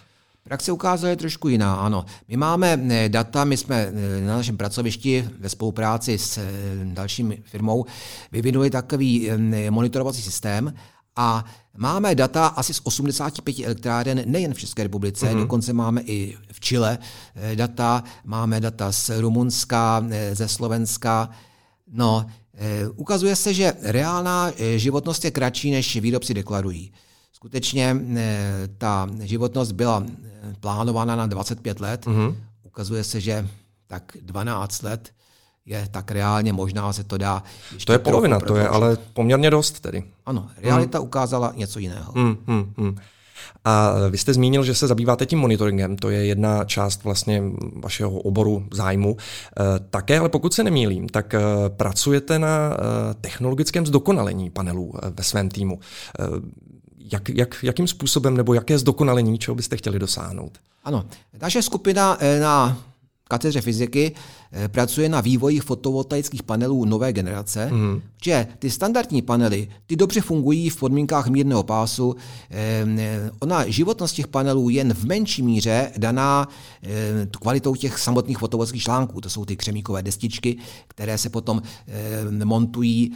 Praxe 0.47 0.73
ukázala 0.73 1.11
je 1.11 1.17
trošku 1.17 1.49
jiná, 1.49 1.75
ano. 1.75 2.05
My 2.29 2.37
máme 2.37 2.81
eh, 2.89 3.09
data, 3.09 3.45
my 3.45 3.57
jsme 3.57 3.77
eh, 3.77 4.21
na 4.21 4.37
našem 4.37 4.57
pracovišti 4.57 5.29
ve 5.39 5.49
spolupráci 5.49 6.19
s 6.19 6.39
eh, 6.39 6.45
dalším 6.85 7.35
firmou 7.43 7.85
vyvinuli 8.33 8.71
takový 8.71 9.31
monitorovací 9.71 10.23
systém 10.23 10.75
a 11.17 11.45
máme 11.77 12.15
data 12.15 12.47
asi 12.47 12.75
z 12.75 12.81
85 12.85 13.59
elektráren 13.65 14.23
nejen 14.27 14.55
v 14.55 14.59
České 14.59 14.83
republice, 14.83 15.27
mm-hmm. 15.27 15.39
dokonce 15.39 15.73
máme 15.73 16.01
i 16.01 16.37
v 16.53 16.61
Chile 16.61 16.99
data, 17.55 18.05
máme 18.25 18.61
data 18.61 18.93
z 18.93 19.11
Rumunska, 19.21 20.05
ze 20.33 20.49
Slovenska. 20.49 21.31
No, 21.93 22.27
ukazuje 22.97 23.37
se, 23.37 23.55
že 23.55 23.73
reálná 23.83 24.53
životnost 24.77 25.25
je 25.25 25.31
kratší, 25.31 25.71
než 25.71 25.97
výrobci 25.97 26.35
deklarují. 26.35 26.93
Skutečně 27.37 27.97
ta 28.79 29.09
životnost 29.21 29.73
byla 29.73 30.05
plánována 30.61 31.17
na 31.17 31.27
25 31.27 31.81
let. 31.81 32.07
Mm-hmm. 32.07 32.35
Ukazuje 32.63 33.05
se, 33.05 33.21
že 33.21 33.49
tak 33.87 34.13
12 34.23 34.83
let 34.83 35.13
je 35.67 35.89
tak 35.91 36.11
reálně 36.11 36.53
možná 36.53 36.93
se 36.93 37.05
to 37.05 37.19
dá. 37.19 37.43
To 37.85 37.93
je 37.93 37.99
polovina, 37.99 38.41
to 38.41 38.57
je 38.57 38.69
ale 38.69 38.99
poměrně 39.13 39.51
dost 39.51 39.81
tedy. 39.81 40.05
Ano, 40.27 40.49
realita 40.57 40.99
mm. 40.99 41.05
ukázala 41.05 41.53
něco 41.57 41.79
jiného. 41.79 42.13
Mm, 42.15 42.37
mm, 42.47 42.73
mm. 42.77 42.97
A 43.65 43.95
vy 44.11 44.19
jste 44.19 44.35
zmínil, 44.35 44.65
že 44.65 44.75
se 44.75 44.87
zabýváte 44.87 45.27
tím 45.27 45.39
monitoringem, 45.39 45.97
to 45.97 46.11
je 46.11 46.27
jedna 46.27 46.65
část 46.65 47.05
vlastně 47.05 47.43
vašeho 47.77 48.11
oboru 48.11 48.67
zájmu. 48.73 49.17
Eh, 49.17 49.63
také, 49.91 50.19
ale 50.19 50.29
pokud 50.29 50.55
se 50.55 50.65
nemýlím, 50.65 51.09
tak 51.09 51.35
eh, 51.35 51.41
pracujete 51.69 52.39
na 52.39 52.49
eh, 52.73 53.15
technologickém 53.21 53.87
zdokonalení 53.87 54.51
panelů 54.51 54.95
ve 55.19 55.25
svém 55.25 55.49
týmu. 55.49 55.79
Jak, 57.13 57.29
jak, 57.29 57.57
jakým 57.63 57.89
způsobem 57.89 58.37
nebo 58.37 58.55
jaké 58.55 58.79
zdokonalení, 58.79 59.39
čeho 59.39 59.55
byste 59.55 59.77
chtěli 59.77 59.99
dosáhnout? 59.99 60.59
Ano, 60.85 61.07
naše 61.43 61.63
skupina 61.63 62.19
na 62.41 62.79
katedře 63.29 63.61
fyziky 63.61 64.13
eh, 64.53 64.69
pracuje 64.69 65.09
na 65.09 65.21
vývoji 65.21 65.61
fotovoltaických 65.61 66.43
panelů 66.43 66.85
nové 66.85 67.13
generace, 67.13 67.69
mm. 67.73 68.03
že 68.25 68.47
ty 68.59 68.71
standardní 68.71 69.23
panely, 69.23 69.69
ty 69.87 69.97
dobře 69.97 70.21
fungují 70.21 70.71
v 70.71 70.77
podmínkách 70.77 71.27
mírného 71.27 71.63
pásu. 71.63 72.17
Ehm, 72.51 72.99
eh, 72.99 73.31
ona 73.39 73.71
životnost 73.71 74.15
těch 74.15 74.27
panelů 74.27 74.69
jen 74.69 74.95
v 74.95 75.05
menší 75.05 75.43
míře 75.43 75.93
daná 75.97 76.49
eh, 76.83 76.89
kvalitou 77.41 77.75
těch 77.75 77.99
samotných 77.99 78.39
fotovoltaických 78.39 78.83
článků. 78.83 79.21
To 79.21 79.31
jsou 79.31 79.45
ty 79.45 79.57
křemíkové 79.57 80.03
destičky, 80.03 80.57
které 80.89 81.19
se 81.19 81.31
potom 81.31 81.63
montují 82.45 83.13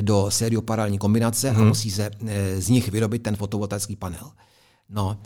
do 0.00 0.26
sérioparalelní 0.28 0.98
kombinace 0.98 1.50
mm. 1.50 1.56
a 1.56 1.58
mhm. 1.58 1.68
musí 1.68 1.90
se 1.90 2.10
z 2.58 2.68
nich 2.68 2.88
vyrobit 2.88 3.22
ten 3.22 3.36
fotovoltaický 3.36 3.96
panel. 3.96 4.30
No, 4.90 5.16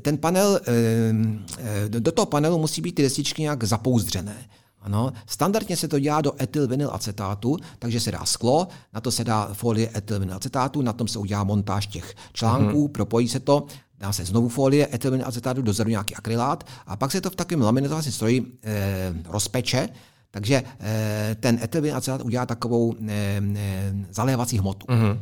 ten 0.00 0.18
panel, 0.18 0.60
eh, 0.66 1.88
do 1.88 2.12
toho 2.12 2.26
panelu 2.26 2.58
musí 2.58 2.80
být 2.80 2.92
ty 2.92 3.02
destičky 3.02 3.42
nějak 3.42 3.64
zapouzdřené. 3.64 4.36
Ano, 4.80 5.12
standardně 5.26 5.76
se 5.76 5.88
to 5.88 5.98
dělá 5.98 6.20
do 6.20 6.42
etylvinylacetátu, 6.42 7.56
takže 7.78 8.00
se 8.00 8.12
dá 8.12 8.24
sklo, 8.24 8.68
na 8.92 9.00
to 9.00 9.10
se 9.10 9.24
dá 9.24 9.50
folie 9.52 9.90
etylvinylacetátu, 9.96 10.82
na 10.82 10.92
tom 10.92 11.08
se 11.08 11.18
udělá 11.18 11.44
montáž 11.44 11.86
těch 11.86 12.14
článků, 12.32 12.86
mm-hmm. 12.86 12.92
propojí 12.92 13.28
se 13.28 13.40
to, 13.40 13.66
dá 13.98 14.12
se 14.12 14.24
znovu 14.24 14.48
folie 14.48 14.88
etylvinylacetátu, 14.94 15.62
dozadu 15.62 15.90
nějaký 15.90 16.14
akrylát 16.14 16.64
a 16.86 16.96
pak 16.96 17.12
se 17.12 17.20
to 17.20 17.30
v 17.30 17.36
takovém 17.36 17.62
laminatovacím 17.62 18.12
stroji 18.12 18.58
e, 18.62 19.14
rozpeče, 19.28 19.88
takže 20.30 20.62
e, 20.80 21.36
ten 21.40 21.58
etylvinylacetát 21.62 22.22
udělá 22.22 22.46
takovou 22.46 22.94
e, 23.08 23.12
e, 23.56 23.94
zalévací 24.10 24.58
hmotu. 24.58 24.86
Mm-hmm. 24.86 25.18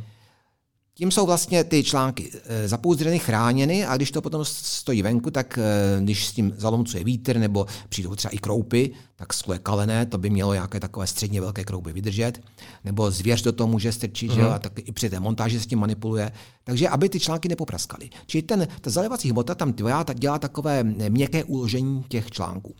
Tím 1.01 1.11
jsou 1.11 1.25
vlastně 1.25 1.63
ty 1.63 1.83
články 1.83 2.31
eh, 2.33 2.67
zapouzdřeny, 2.67 3.19
chráněny 3.19 3.85
a 3.85 3.95
když 3.95 4.11
to 4.11 4.21
potom 4.21 4.45
stojí 4.45 5.01
venku, 5.01 5.31
tak 5.31 5.57
eh, 5.57 6.01
když 6.01 6.27
s 6.27 6.31
tím 6.31 6.53
zalomcuje 6.57 7.03
vítr 7.03 7.37
nebo 7.37 7.65
přijdou 7.89 8.15
třeba 8.15 8.31
i 8.31 8.37
kroupy, 8.37 8.91
tak 9.15 9.33
sklo 9.33 9.53
je 9.53 9.59
kalené, 9.59 10.05
to 10.05 10.17
by 10.17 10.29
mělo 10.29 10.53
nějaké 10.53 10.79
takové 10.79 11.07
středně 11.07 11.41
velké 11.41 11.63
kroupy 11.63 11.93
vydržet. 11.93 12.41
Nebo 12.83 13.11
zvěř 13.11 13.41
do 13.41 13.51
toho 13.51 13.67
může 13.67 13.91
strčit, 13.91 14.31
uh-huh. 14.31 14.35
že, 14.35 14.41
mhm. 14.41 14.51
a 14.51 14.59
tak 14.59 14.73
i 14.75 14.91
při 14.91 15.09
té 15.09 15.19
montáži 15.19 15.59
s 15.59 15.67
tím 15.67 15.79
manipuluje. 15.79 16.31
Takže 16.63 16.89
aby 16.89 17.09
ty 17.09 17.19
články 17.19 17.49
nepopraskaly. 17.49 18.09
Čili 18.25 18.41
ten, 18.41 18.67
ta 18.81 18.89
zalévací 18.89 19.29
hmota 19.31 19.55
tam 19.55 19.73
dělá, 19.73 20.05
dělá 20.13 20.39
takové 20.39 20.83
měkké 20.83 21.43
uložení 21.43 22.03
těch 22.09 22.31
článků. 22.31 22.75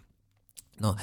No, 0.82 0.96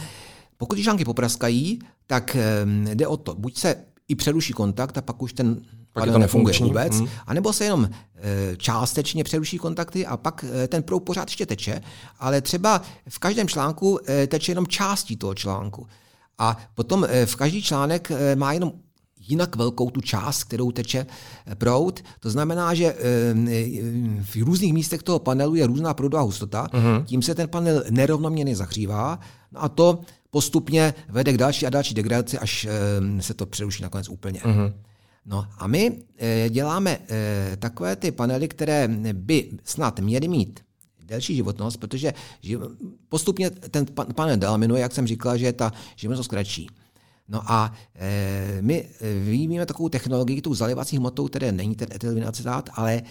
pokud 0.57 0.75
ty 0.75 0.83
články 0.83 1.05
popraskají, 1.05 1.79
tak 2.07 2.37
eh, 2.37 2.95
jde 2.95 3.07
o 3.07 3.17
to, 3.17 3.35
buď 3.35 3.59
se 3.59 3.77
i 4.09 4.15
přeruší 4.15 4.53
kontakt 4.53 4.99
a 4.99 5.03
pak 5.03 5.23
už 5.23 5.33
ten 5.33 5.63
pak 5.99 6.13
to 6.13 6.19
nefunguje 6.19 6.59
vůbec, 6.61 6.97
hmm. 6.97 7.09
anebo 7.27 7.53
se 7.53 7.65
jenom 7.65 7.85
e, 7.85 8.57
částečně 8.57 9.25
přeruší 9.25 9.59
kontakty 9.59 10.07
a 10.07 10.17
pak 10.17 10.45
e, 10.65 10.69
ten 10.69 10.83
proud 10.83 11.01
pořád 11.01 11.29
ještě 11.29 11.47
teče, 11.47 11.81
ale 12.19 12.41
třeba 12.41 12.83
v 13.09 13.19
každém 13.19 13.49
článku 13.49 13.99
e, 14.09 14.27
teče 14.27 14.53
jenom 14.53 14.67
částí 14.67 15.17
toho 15.17 15.35
článku. 15.35 15.87
A 16.39 16.57
potom 16.75 17.07
v 17.25 17.37
každý 17.37 17.63
článek 17.63 18.13
má 18.35 18.53
jenom 18.53 18.73
jinak 19.21 19.57
velkou 19.57 19.91
tu 19.91 20.01
část, 20.01 20.45
kterou 20.45 20.71
teče 20.71 21.07
proud. 21.55 22.01
To 22.21 22.31
znamená, 22.31 22.75
že 22.75 22.95
v 24.23 24.37
různých 24.37 24.73
místech 24.73 25.03
toho 25.03 25.19
panelu 25.19 25.55
je 25.55 25.67
různá 25.67 25.95
proudová 25.95 26.23
hustota, 26.23 26.67
uh-huh. 26.67 27.05
tím 27.05 27.23
se 27.23 27.35
ten 27.35 27.49
panel 27.49 27.85
nerovnoměrně 27.91 28.57
zahřívá 28.57 29.19
no 29.53 29.63
a 29.63 29.69
to 29.69 30.01
postupně 30.31 30.95
vede 31.09 31.33
k 31.33 31.37
další 31.37 31.67
a 31.67 31.71
další 31.71 31.95
degradaci, 31.95 32.39
až 32.39 32.69
se 33.21 33.35
to 33.35 33.47
přeruší 33.47 33.83
nakonec 33.83 34.09
úplně. 34.09 34.41
Uh-huh. 34.41 34.73
No 35.29 35.47
a 35.59 35.67
my 35.67 36.03
e, 36.19 36.51
děláme 36.51 36.99
e, 37.11 37.57
takové 37.57 37.97
ty 37.97 38.11
panely, 38.11 38.49
které 38.49 38.89
by 39.13 39.51
snad 39.65 40.01
měly 40.01 40.29
mít 40.29 40.61
delší 41.05 41.37
životnost, 41.37 41.81
protože 41.81 42.15
postupně 43.09 43.51
ten 43.51 43.87
panel 44.15 44.37
delaminuje, 44.37 44.83
jak 44.83 44.93
jsem 44.93 45.07
říkal, 45.07 45.39
že 45.39 45.47
je 45.47 45.53
ta 45.53 45.73
životnost 45.97 46.31
kratší. 46.31 46.69
No 47.29 47.53
a 47.53 47.73
e, 47.95 48.59
my 48.61 48.89
vyvíjíme 49.01 49.67
takovou 49.67 49.89
technologii, 49.89 50.43
tu 50.43 50.55
zalévací 50.55 50.97
hmotou, 50.97 51.27
které 51.27 51.53
není 51.53 51.75
ten 51.75 51.89
etylvinacetát, 51.95 52.71
ale 52.75 53.03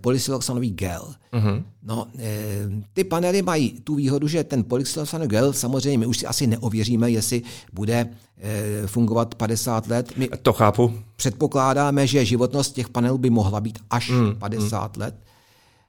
polysiloxanový 0.00 0.70
gel. 0.70 1.14
Uh-huh. 1.32 1.62
No, 1.82 2.06
e, 2.18 2.68
ty 2.92 3.04
panely 3.04 3.42
mají 3.42 3.70
tu 3.70 3.94
výhodu, 3.94 4.28
že 4.28 4.44
ten 4.44 4.64
polysiloxanový 4.64 5.28
gel, 5.28 5.52
samozřejmě 5.52 5.98
my 5.98 6.06
už 6.06 6.18
si 6.18 6.26
asi 6.26 6.46
neověříme, 6.46 7.10
jestli 7.10 7.42
bude 7.72 8.08
e, 8.40 8.86
fungovat 8.86 9.34
50 9.34 9.86
let. 9.86 10.12
My 10.16 10.28
to 10.42 10.52
chápu. 10.52 10.92
Předpokládáme, 11.16 12.06
že 12.06 12.24
životnost 12.24 12.74
těch 12.74 12.88
panelů 12.88 13.18
by 13.18 13.30
mohla 13.30 13.60
být 13.60 13.78
až 13.90 14.10
uh-huh. 14.10 14.38
50 14.38 14.96
uh-huh. 14.96 15.00
let. 15.00 15.14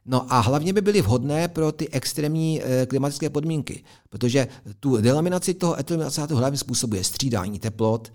No 0.07 0.33
a 0.33 0.39
hlavně 0.39 0.73
by 0.73 0.81
byly 0.81 1.01
vhodné 1.01 1.47
pro 1.47 1.71
ty 1.71 1.89
extrémní 1.89 2.63
e, 2.63 2.85
klimatické 2.85 3.29
podmínky, 3.29 3.83
protože 4.09 4.47
tu 4.79 5.01
delaminaci 5.01 5.53
toho 5.53 5.79
etylvinacátu 5.79 6.35
hlavně 6.35 6.57
způsobuje 6.57 7.03
střídání 7.03 7.59
teplot, 7.59 8.13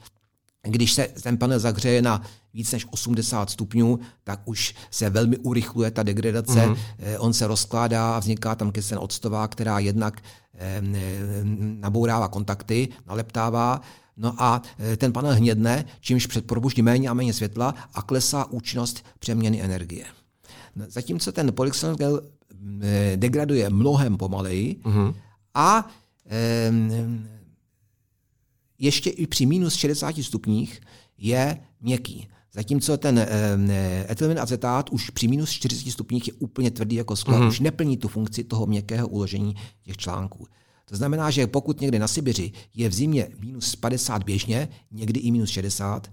když 0.63 0.93
se 0.93 1.09
ten 1.23 1.39
panel 1.39 1.59
zahřeje 1.59 2.03
na 2.03 2.23
víc 2.55 2.73
než 2.73 2.87
80 2.91 3.51
stupňů, 3.51 3.99
tak 4.25 4.41
už 4.45 4.75
se 4.91 5.11
velmi 5.11 5.39
urychluje 5.39 5.91
ta 5.91 6.03
degradace. 6.03 6.67
Mm-hmm. 6.67 6.77
On 7.19 7.33
se 7.33 7.47
rozkládá 7.47 8.17
a 8.17 8.19
vzniká 8.19 8.55
tam 8.55 8.73
kyselina 8.73 9.01
octová, 9.03 9.49
která 9.49 9.79
jednak 9.79 10.23
nabourává 11.81 12.29
kontakty, 12.29 12.89
naleptává, 13.07 13.81
No 14.17 14.35
a 14.39 14.63
eh, 14.79 14.97
ten 14.97 15.13
panel 15.13 15.35
hnědne, 15.35 15.85
čímž 16.01 16.27
předprobuždí 16.27 16.83
méně 16.83 17.09
a 17.09 17.15
méně 17.15 17.33
světla 17.33 17.75
a 17.95 18.03
klesá 18.03 18.45
účinnost 18.45 19.07
přeměny 19.19 19.63
energie. 19.63 20.05
Zatímco 20.89 21.33
ten 21.33 21.53
polyxenon 21.53 21.97
gel 21.97 22.23
eh, 22.83 23.17
degraduje 23.17 23.71
mnohem 23.71 24.17
pomaleji 24.17 24.77
mm-hmm. 24.85 25.15
a 25.55 25.89
ještě 28.79 29.11
i 29.11 29.27
při 29.27 29.47
minus 29.47 29.75
60 29.75 30.17
stupních 30.23 30.81
je 31.19 31.59
měkký. 31.81 32.29
Zatímco 32.53 32.97
ten 32.97 33.27
etylen 34.11 34.41
acetát 34.41 34.91
už 34.91 35.11
při 35.11 35.29
minus 35.29 35.51
40 35.51 35.91
stupních 35.91 36.29
je 36.29 36.33
úplně 36.33 36.71
tvrdý 36.71 36.97
jako 36.97 37.17
sklo, 37.17 37.35
mm-hmm. 37.35 37.49
už 37.49 37.61
neplní 37.61 37.97
tu 37.97 38.09
funkci 38.09 38.45
toho 38.45 38.67
měkkého 38.67 39.09
uložení 39.09 39.55
těch 39.83 39.97
článků. 39.97 40.47
To 40.93 40.97
znamená, 40.97 41.31
že 41.31 41.47
pokud 41.47 41.81
někde 41.81 41.99
na 41.99 42.09
Sibiři 42.09 42.53
je 42.75 42.89
v 42.89 42.93
zimě 42.93 43.29
minus 43.39 43.77
50 43.77 44.25
běžně, 44.25 44.69
někdy 44.91 45.21
i 45.21 45.31
minus 45.31 45.51
60, 45.51 46.11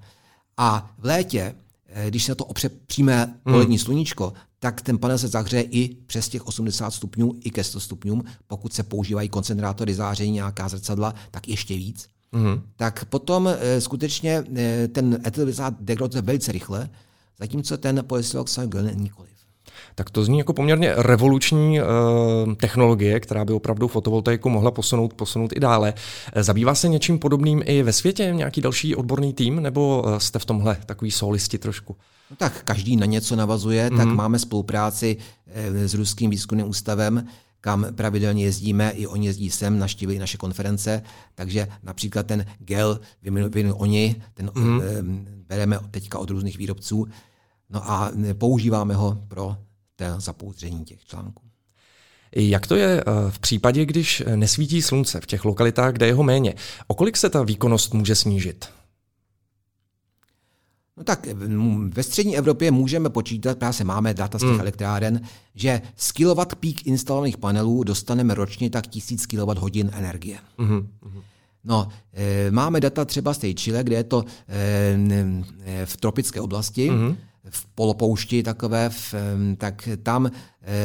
a 0.58 0.92
v 0.98 1.06
létě, 1.06 1.56
eh, 1.88 2.08
když 2.08 2.24
se 2.24 2.32
na 2.32 2.36
to 2.36 2.46
opře 2.46 2.70
přímé 2.70 3.40
polední 3.44 3.76
mm. 3.76 3.80
sluníčko, 3.80 4.34
tak 4.60 4.82
ten 4.82 4.98
panel 4.98 5.18
se 5.18 5.28
zahřeje 5.28 5.64
i 5.64 5.96
přes 5.96 6.30
těch 6.30 6.48
80 6.48 6.92
stupňů, 6.92 7.40
i 7.44 7.52
ke 7.52 7.64
100 7.64 7.80
stupňům. 7.80 8.24
Pokud 8.48 8.74
se 8.74 8.84
používají 8.84 9.30
koncentrátory 9.30 9.94
záření, 9.94 10.32
nějaká 10.32 10.70
zrcadla, 10.70 11.14
tak 11.32 11.48
ještě 11.48 11.74
víc 11.74 12.08
mm-hmm. 12.34 12.62
tak 12.76 13.06
potom 13.06 13.48
e, 13.48 13.82
skutečně 13.82 14.44
e, 14.56 14.88
ten 14.88 15.22
etylizát 15.26 15.74
degraduje 15.80 16.22
velice 16.22 16.52
rychle, 16.52 16.90
zatímco 17.40 17.78
ten 17.78 18.04
polysiloxan 18.08 18.70
nikoliv. 18.94 19.39
Tak 20.00 20.10
to 20.10 20.24
zní 20.24 20.38
jako 20.38 20.54
poměrně 20.54 20.94
revoluční 20.98 21.80
e, 21.80 21.84
technologie, 22.56 23.20
která 23.20 23.46
by 23.46 23.54
opravdu 23.54 23.88
fotovoltaiku 23.88 24.50
mohla 24.50 24.72
posunout, 24.72 25.14
posunout 25.14 25.54
i 25.56 25.60
dále. 25.60 25.94
Zabývá 26.36 26.76
se 26.76 26.88
něčím 26.88 27.20
podobným 27.20 27.62
i 27.66 27.84
ve 27.84 27.94
světě? 27.94 28.32
Nějaký 28.36 28.62
další 28.62 28.96
odborný 28.96 29.34
tým? 29.34 29.64
Nebo 29.64 30.06
jste 30.18 30.40
v 30.40 30.46
tomhle 30.46 30.78
takový 30.86 31.12
solisti 31.12 31.58
trošku? 31.58 31.96
No 32.32 32.36
tak 32.36 32.64
každý 32.64 32.96
na 32.96 33.06
něco 33.06 33.36
navazuje, 33.36 33.90
mm-hmm. 33.90 33.98
tak 33.98 34.08
mhm. 34.08 34.16
máme 34.16 34.40
spolupráci 34.40 35.18
s 35.86 35.94
Ruským 35.94 36.30
výzkumným 36.30 36.70
ústavem, 36.70 37.28
kam 37.62 37.86
pravidelně 37.96 38.44
jezdíme, 38.44 38.90
i 38.90 39.08
oni 39.08 39.28
jezdí 39.28 39.50
sem, 39.50 39.80
naštívili 39.80 40.20
naše 40.20 40.38
konference, 40.38 41.02
takže 41.36 41.68
například 41.84 42.26
ten 42.26 42.46
gel 42.60 43.00
vyvinuli 43.22 43.74
oni, 43.74 44.16
ten 44.34 44.48
mm-hmm. 44.48 44.82
bereme 45.48 45.80
teďka 45.92 46.20
od 46.20 46.30
různých 46.30 46.58
výrobců, 46.58 47.08
no 47.70 47.92
a 47.92 48.12
používáme 48.38 48.96
ho 48.96 49.18
pro 49.28 49.58
té 50.00 50.16
zapouzdření 50.18 50.86
těch 50.86 51.06
článků. 51.06 51.44
Jak 52.36 52.68
to 52.68 52.76
je 52.76 53.00
eh, 53.02 53.04
v 53.30 53.40
případě, 53.40 53.86
když 53.86 54.24
nesvítí 54.36 54.82
slunce 54.82 55.22
v 55.22 55.26
těch 55.26 55.46
lokalitách, 55.46 55.94
kde 55.94 56.08
je 56.08 56.14
ho 56.14 56.24
méně? 56.24 56.56
O 56.88 56.94
kolik 56.94 57.18
se 57.18 57.30
ta 57.30 57.44
výkonnost 57.44 57.94
může 57.94 58.16
snížit? 58.16 58.66
No 60.98 61.04
tak 61.04 61.28
ve 61.90 62.04
střední 62.04 62.38
Evropě 62.38 62.72
můžeme 62.72 63.10
počítat, 63.10 63.58
právě 63.58 63.74
se 63.74 63.84
máme 63.84 64.14
data 64.14 64.38
z 64.38 64.42
těch 64.42 64.50
hmm. 64.50 64.60
elektráren, 64.60 65.22
že 65.56 65.82
z 65.96 66.12
kilowatt 66.12 66.56
peak 66.56 66.86
instalovaných 66.86 67.38
panelů 67.38 67.84
dostaneme 67.84 68.34
ročně 68.34 68.70
tak 68.70 68.88
1000 68.88 69.26
kWh 69.26 69.76
energie. 69.92 70.38
Hmm. 70.58 70.88
No, 71.64 71.88
e, 72.14 72.52
máme 72.52 72.82
data 72.82 73.06
třeba 73.06 73.34
z 73.34 73.38
té 73.38 73.54
Chile, 73.54 73.84
kde 73.84 73.96
je 73.96 74.04
to 74.04 74.26
e, 74.48 75.86
v 75.86 75.98
tropické 75.98 76.42
oblasti. 76.42 76.88
Hmm. 76.88 77.18
V 77.50 77.66
polopoušti 77.66 78.44
takové, 78.44 78.90
v, 78.90 79.16
tak 79.58 79.90
tam 80.04 80.32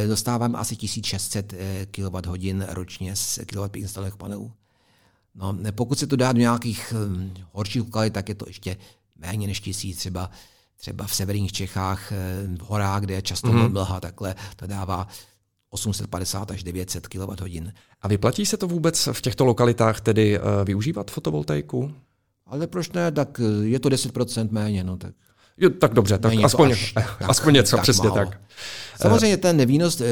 dostáváme 0.08 0.58
asi 0.58 0.76
1600 0.76 1.54
kWh 1.90 2.64
ročně 2.68 3.16
z 3.16 3.38
kWh 3.46 3.76
instalovaných 3.76 4.16
panelů. 4.16 4.52
No, 5.34 5.56
pokud 5.74 5.98
se 5.98 6.06
to 6.06 6.16
dá 6.16 6.32
do 6.32 6.38
nějakých 6.38 6.94
horších 7.52 7.82
lokalit, 7.82 8.12
tak 8.12 8.28
je 8.28 8.34
to 8.34 8.44
ještě 8.48 8.76
méně 9.16 9.46
než 9.46 9.60
tisíc, 9.60 9.98
třeba 9.98 10.30
třeba 10.76 11.06
v 11.06 11.14
severních 11.14 11.52
Čechách, 11.52 12.12
v 12.58 12.60
horách, 12.60 13.00
kde 13.00 13.14
je 13.14 13.22
často 13.22 13.48
mm-hmm. 13.48 13.72
mlha, 13.72 14.00
takhle 14.00 14.34
to 14.56 14.66
dává 14.66 15.08
850 15.70 16.50
až 16.50 16.62
900 16.62 17.08
kWh. 17.08 17.70
A 18.02 18.08
vyplatí 18.08 18.46
se 18.46 18.56
to 18.56 18.68
vůbec 18.68 19.08
v 19.12 19.22
těchto 19.22 19.44
lokalitách 19.44 20.00
tedy 20.00 20.38
využívat 20.64 21.10
fotovoltaiku? 21.10 21.94
Ale 22.46 22.66
proč 22.66 22.90
ne, 22.90 23.12
tak 23.12 23.40
je 23.62 23.80
to 23.80 23.88
10% 23.88 24.48
méně. 24.50 24.84
No, 24.84 24.96
tak. 24.96 25.14
Jo, 25.58 25.70
tak 25.70 25.94
dobře, 25.94 26.18
tak 26.18 26.32
aspoň, 26.44 26.72
až, 26.72 26.92
tak, 26.92 27.22
aspoň 27.22 27.54
něco, 27.54 27.76
tak 27.76 27.82
přesně 27.82 28.08
málo. 28.08 28.20
tak. 28.20 28.40
Samozřejmě 29.00 29.36
ten 29.36 29.66
výnos 29.66 30.00
e, 30.00 30.06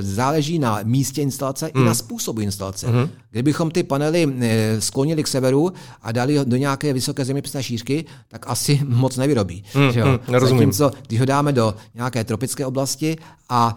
záleží 0.00 0.58
na 0.58 0.80
místě 0.82 1.22
instalace 1.22 1.64
mm. 1.64 1.70
i 1.74 1.78
na 1.78 1.84
hmm. 1.84 1.94
způsobu 1.94 2.40
instalace. 2.40 2.86
Mm. 2.86 3.10
Kdybychom 3.30 3.70
ty 3.70 3.82
panely 3.82 4.34
e, 4.40 4.80
sklonili 4.80 5.22
k 5.22 5.26
severu 5.26 5.72
a 6.02 6.12
dali 6.12 6.38
do 6.44 6.56
nějaké 6.56 6.92
vysoké 6.92 7.24
zeměpisné 7.24 7.62
šířky, 7.62 8.04
tak 8.28 8.46
asi 8.48 8.80
moc 8.84 9.16
nevyrobí. 9.16 9.64
Mm. 9.74 9.92
Že 9.92 10.00
jo? 10.00 10.06
Mm, 10.06 10.40
Zatímco, 10.40 10.90
když 11.06 11.20
ho 11.20 11.26
dáme 11.26 11.52
do 11.52 11.74
nějaké 11.94 12.24
tropické 12.24 12.66
oblasti 12.66 13.16
a 13.48 13.76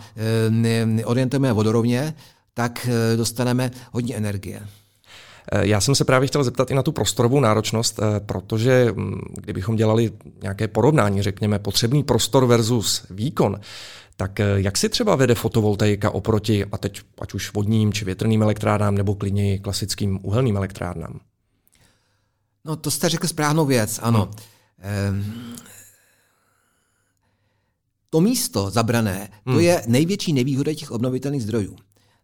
e, 0.97 1.05
orientujeme 1.05 1.53
vodorovně, 1.53 2.13
tak 2.53 2.87
dostaneme 3.15 3.71
hodně 3.91 4.15
energie. 4.15 4.61
Eh, 5.51 5.67
já 5.67 5.81
jsem 5.81 5.95
se 5.95 6.05
právě 6.05 6.27
chtěl 6.27 6.43
zeptat 6.43 6.71
i 6.71 6.73
na 6.73 6.83
tu 6.83 6.91
prostorovou 6.91 7.39
náročnost, 7.39 7.99
eh, 7.99 8.19
protože 8.19 8.91
mm, 8.91 9.21
kdybychom 9.33 9.75
dělali 9.75 10.11
nějaké 10.41 10.67
porovnání, 10.67 11.21
řekněme, 11.21 11.59
potřebný 11.59 12.03
prostor 12.03 12.45
versus 12.45 13.05
výkon, 13.09 13.59
tak 14.15 14.39
eh, 14.39 14.45
jak 14.55 14.77
si 14.77 14.89
třeba 14.89 15.15
vede 15.15 15.35
fotovoltaika 15.35 16.09
oproti, 16.09 16.65
a 16.65 16.77
teď 16.77 17.01
ať 17.21 17.33
už 17.33 17.53
vodním 17.53 17.93
či 17.93 18.05
větrným 18.05 18.43
elektrárnám, 18.43 18.95
nebo 18.95 19.15
klidně 19.15 19.59
klasickým 19.59 20.19
uhelným 20.21 20.57
elektrárnám? 20.57 21.19
No 22.65 22.75
to 22.75 22.91
jste 22.91 23.09
řekl 23.09 23.27
správnou 23.27 23.65
věc, 23.65 23.99
ano. 24.03 24.21
Hmm. 24.21 24.33
Ehm, 24.79 25.55
to 28.09 28.21
místo 28.21 28.69
zabrané, 28.69 29.29
to 29.43 29.51
hmm. 29.51 29.59
je 29.59 29.83
největší 29.87 30.33
nevýhoda 30.33 30.73
těch 30.73 30.91
obnovitelných 30.91 31.43
zdrojů. 31.43 31.75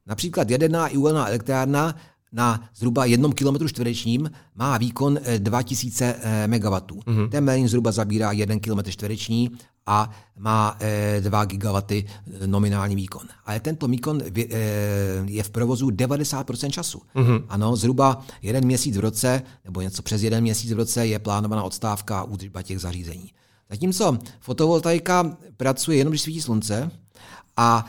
Například 0.05 0.49
jaderná 0.49 0.87
i 0.87 0.97
uhelná 0.97 1.27
elektrárna 1.27 1.95
na 2.31 2.69
zhruba 2.75 3.05
jednom 3.05 3.33
kilometru 3.33 3.67
čtverečním 3.67 4.31
má 4.55 4.77
výkon 4.77 5.19
2000 5.37 6.15
eh, 6.21 6.47
MW. 6.47 6.75
Mm-hmm. 6.75 7.29
Ten 7.29 7.43
Merlin 7.43 7.67
zhruba 7.67 7.91
zabírá 7.91 8.31
1 8.31 8.59
km 8.59 8.89
čtvereční 8.89 9.51
a 9.85 10.09
má 10.37 10.77
2 11.19 11.43
eh, 11.43 11.45
GW 11.45 11.77
eh, 11.91 12.03
nominální 12.47 12.95
výkon. 12.95 13.27
Ale 13.45 13.59
tento 13.59 13.87
výkon 13.87 14.21
je 15.25 15.43
v 15.43 15.49
provozu 15.49 15.87
90% 15.87 16.69
času. 16.69 17.01
Mm-hmm. 17.15 17.43
Ano, 17.49 17.75
zhruba 17.75 18.21
jeden 18.41 18.65
měsíc 18.65 18.97
v 18.97 18.99
roce, 18.99 19.41
nebo 19.65 19.81
něco 19.81 20.01
přes 20.01 20.23
jeden 20.23 20.41
měsíc 20.41 20.71
v 20.71 20.77
roce 20.77 21.07
je 21.07 21.19
plánovaná 21.19 21.63
odstávka 21.63 22.19
a 22.19 22.23
údržba 22.23 22.61
těch 22.61 22.79
zařízení. 22.79 23.31
Zatímco 23.69 24.17
fotovoltaika 24.39 25.37
pracuje 25.57 25.97
jenom, 25.97 26.11
když 26.11 26.21
svítí 26.21 26.41
slunce, 26.41 26.91
a 27.57 27.85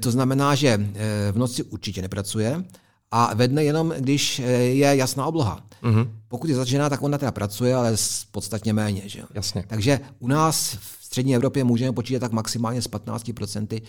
to 0.00 0.10
znamená, 0.10 0.54
že 0.54 0.90
v 1.32 1.38
noci 1.38 1.62
určitě 1.62 2.02
nepracuje, 2.02 2.64
a 3.10 3.34
ve 3.34 3.48
dne 3.48 3.64
jenom, 3.64 3.94
když 3.98 4.38
eh, 4.38 4.42
je 4.52 4.96
jasná 4.96 5.26
obloha. 5.26 5.64
Mm-hmm. 5.82 6.08
Pokud 6.28 6.50
je 6.50 6.56
začíná, 6.56 6.88
tak 6.88 7.02
ona 7.02 7.18
teda 7.18 7.32
pracuje, 7.32 7.74
ale 7.74 7.96
podstatně 8.30 8.72
méně. 8.72 9.02
Že? 9.06 9.22
Jasně. 9.34 9.64
Takže 9.66 10.00
u 10.18 10.28
nás 10.28 10.78
v 10.80 11.04
střední 11.04 11.34
Evropě 11.34 11.64
můžeme 11.64 11.92
počítat 11.92 12.18
tak 12.18 12.32
maximálně 12.32 12.82
s 12.82 12.90
15% 12.90 13.82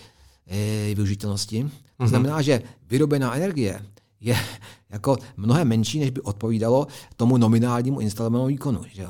eh, 0.46 0.94
využitelnosti. 0.94 1.62
To 1.62 1.68
mm-hmm. 1.68 2.08
znamená, 2.08 2.42
že 2.42 2.62
vyrobená 2.90 3.34
energie 3.34 3.82
je 4.20 4.36
jako 4.90 5.16
mnohem 5.36 5.68
menší, 5.68 6.00
než 6.00 6.10
by 6.10 6.20
odpovídalo 6.20 6.86
tomu 7.16 7.36
nominálnímu 7.36 8.00
instalovanému 8.00 8.46
výkonu. 8.46 8.84
Že? 8.92 9.06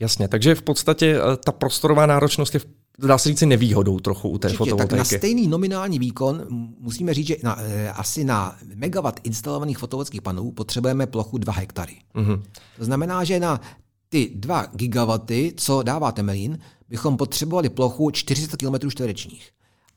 Jasně, 0.00 0.28
takže 0.28 0.54
v 0.54 0.62
podstatě 0.62 1.18
eh, 1.18 1.36
ta 1.36 1.52
prostorová 1.52 2.06
náročnost 2.06 2.54
je 2.54 2.60
v 2.60 2.66
dá 3.06 3.18
se 3.18 3.28
říct 3.28 3.40
nevýhodou 3.40 4.00
trochu 4.00 4.28
u 4.28 4.38
té 4.38 4.48
Určitě, 4.48 4.58
fotovoltaiky. 4.58 4.90
Tak 4.90 4.98
na 4.98 5.18
stejný 5.18 5.48
nominální 5.48 5.98
výkon 5.98 6.46
musíme 6.80 7.14
říct, 7.14 7.26
že 7.26 7.36
na, 7.42 7.62
e, 7.62 7.90
asi 7.90 8.24
na 8.24 8.56
megawatt 8.74 9.20
instalovaných 9.24 9.78
fotovoltaických 9.78 10.22
panelů 10.22 10.52
potřebujeme 10.52 11.06
plochu 11.06 11.38
2 11.38 11.52
hektary. 11.52 11.96
Mm-hmm. 12.14 12.42
To 12.78 12.84
znamená, 12.84 13.24
že 13.24 13.40
na 13.40 13.60
ty 14.08 14.30
2 14.34 14.66
gigawaty, 14.72 15.52
co 15.56 15.82
dává 15.82 16.12
Temelín, 16.12 16.58
bychom 16.88 17.16
potřebovali 17.16 17.68
plochu 17.68 18.10
400 18.10 18.56
km 18.56 18.90
čtverečních. 18.90 19.50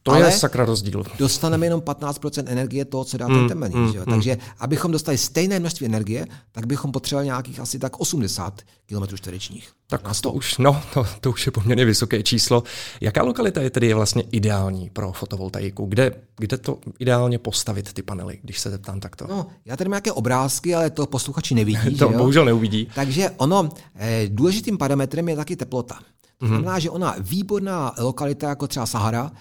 To 0.04 0.12
Ale 0.12 0.28
je 0.28 0.32
sakra 0.32 0.66
rozdíl. 0.66 1.04
Dostaneme 1.20 1.66
jenom 1.66 1.82
15% 1.82 2.44
energie 2.48 2.86
toho, 2.86 3.06
co 3.06 3.18
dá 3.18 3.28
ten 3.28 3.42
mm, 3.42 3.48
temelín. 3.48 3.80
Mm, 3.80 3.98
mm. 3.98 4.06
Takže 4.06 4.38
abychom 4.60 4.92
dostali 4.92 5.18
stejné 5.18 5.60
množství 5.60 5.86
energie, 5.86 6.28
tak 6.52 6.66
bychom 6.66 6.92
potřebovali 6.92 7.26
nějakých 7.26 7.60
asi 7.60 7.80
tak 7.80 8.00
80 8.00 8.62
km 8.90 9.18
čtverečních. 9.18 9.72
Tak 9.88 10.02
to 10.22 10.32
už, 10.32 10.58
no, 10.58 10.82
to, 10.94 11.08
to 11.22 11.30
už 11.30 11.46
je 11.46 11.52
poměrně 11.52 11.86
vysoké 11.86 12.24
číslo. 12.24 12.64
Jaká 13.02 13.24
lokalita 13.24 13.62
je 13.62 13.70
tedy 13.70 13.94
vlastně 13.94 14.24
ideální 14.32 14.90
pro 14.90 15.12
fotovoltaiku? 15.12 15.86
Kde, 15.86 16.12
kde 16.38 16.58
to 16.58 16.80
ideálně 17.00 17.40
postavit 17.40 17.94
ty 17.94 18.02
panely, 18.02 18.40
když 18.44 18.60
se 18.60 18.70
zeptám 18.70 19.00
takto? 19.00 19.28
No, 19.30 19.48
já 19.66 19.78
tady 19.78 19.90
mám 19.90 19.96
nějaké 19.96 20.12
obrázky, 20.12 20.76
ale 20.76 20.90
to 20.90 21.06
posluchači 21.06 21.56
nevidí. 21.56 21.96
to 22.00 22.10
bohužel 22.10 22.46
neuvidí. 22.46 22.88
Takže 22.96 23.30
ono, 23.38 23.70
eh, 23.96 24.26
důležitým 24.28 24.78
parametrem 24.78 25.30
je 25.30 25.36
taky 25.36 25.56
teplota. 25.56 26.00
To 26.38 26.46
mhm. 26.46 26.48
znamená, 26.48 26.78
mm-hmm. 26.78 26.82
že 26.82 26.90
ona 26.90 27.16
výborná 27.20 27.94
lokalita, 27.98 28.50
jako 28.50 28.68
třeba 28.68 28.86
Sahara, 28.86 29.32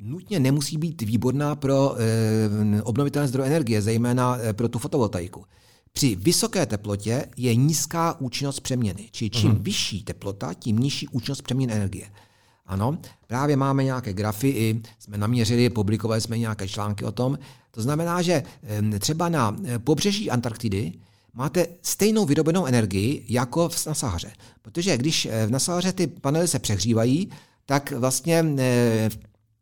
nutně 0.00 0.40
nemusí 0.40 0.78
být 0.78 1.02
výborná 1.02 1.54
pro 1.54 1.94
e, 1.98 2.82
obnovitelné 2.82 3.28
zdroje 3.28 3.46
energie, 3.46 3.82
zejména 3.82 4.38
e, 4.38 4.52
pro 4.52 4.68
tu 4.68 4.78
fotovoltaiku. 4.78 5.44
Při 5.92 6.16
vysoké 6.16 6.66
teplotě 6.66 7.26
je 7.36 7.54
nízká 7.54 8.20
účinnost 8.20 8.60
přeměny, 8.60 9.08
čili 9.12 9.30
čím 9.30 9.50
mm. 9.50 9.62
vyšší 9.62 10.02
teplota, 10.02 10.54
tím 10.54 10.78
nižší 10.78 11.08
účinnost 11.08 11.42
přeměny 11.42 11.72
energie. 11.72 12.06
Ano, 12.66 12.98
právě 13.26 13.56
máme 13.56 13.84
nějaké 13.84 14.12
grafy, 14.12 14.48
i 14.48 14.82
jsme 14.98 15.18
naměřili, 15.18 15.70
publikovali 15.70 16.20
jsme 16.20 16.38
nějaké 16.38 16.68
články 16.68 17.04
o 17.04 17.12
tom. 17.12 17.38
To 17.70 17.82
znamená, 17.82 18.22
že 18.22 18.42
třeba 18.98 19.28
na 19.28 19.56
pobřeží 19.84 20.30
Antarktidy 20.30 20.92
máte 21.34 21.66
stejnou 21.82 22.26
vyrobenou 22.26 22.66
energii 22.66 23.26
jako 23.28 23.68
v 23.68 23.86
Nasahaře. 23.86 24.32
Protože 24.62 24.98
když 24.98 25.28
v 25.46 25.50
Nasahaře 25.50 25.92
ty 25.92 26.06
panely 26.06 26.48
se 26.48 26.58
přehřívají, 26.58 27.30
tak 27.66 27.92
vlastně 27.92 28.44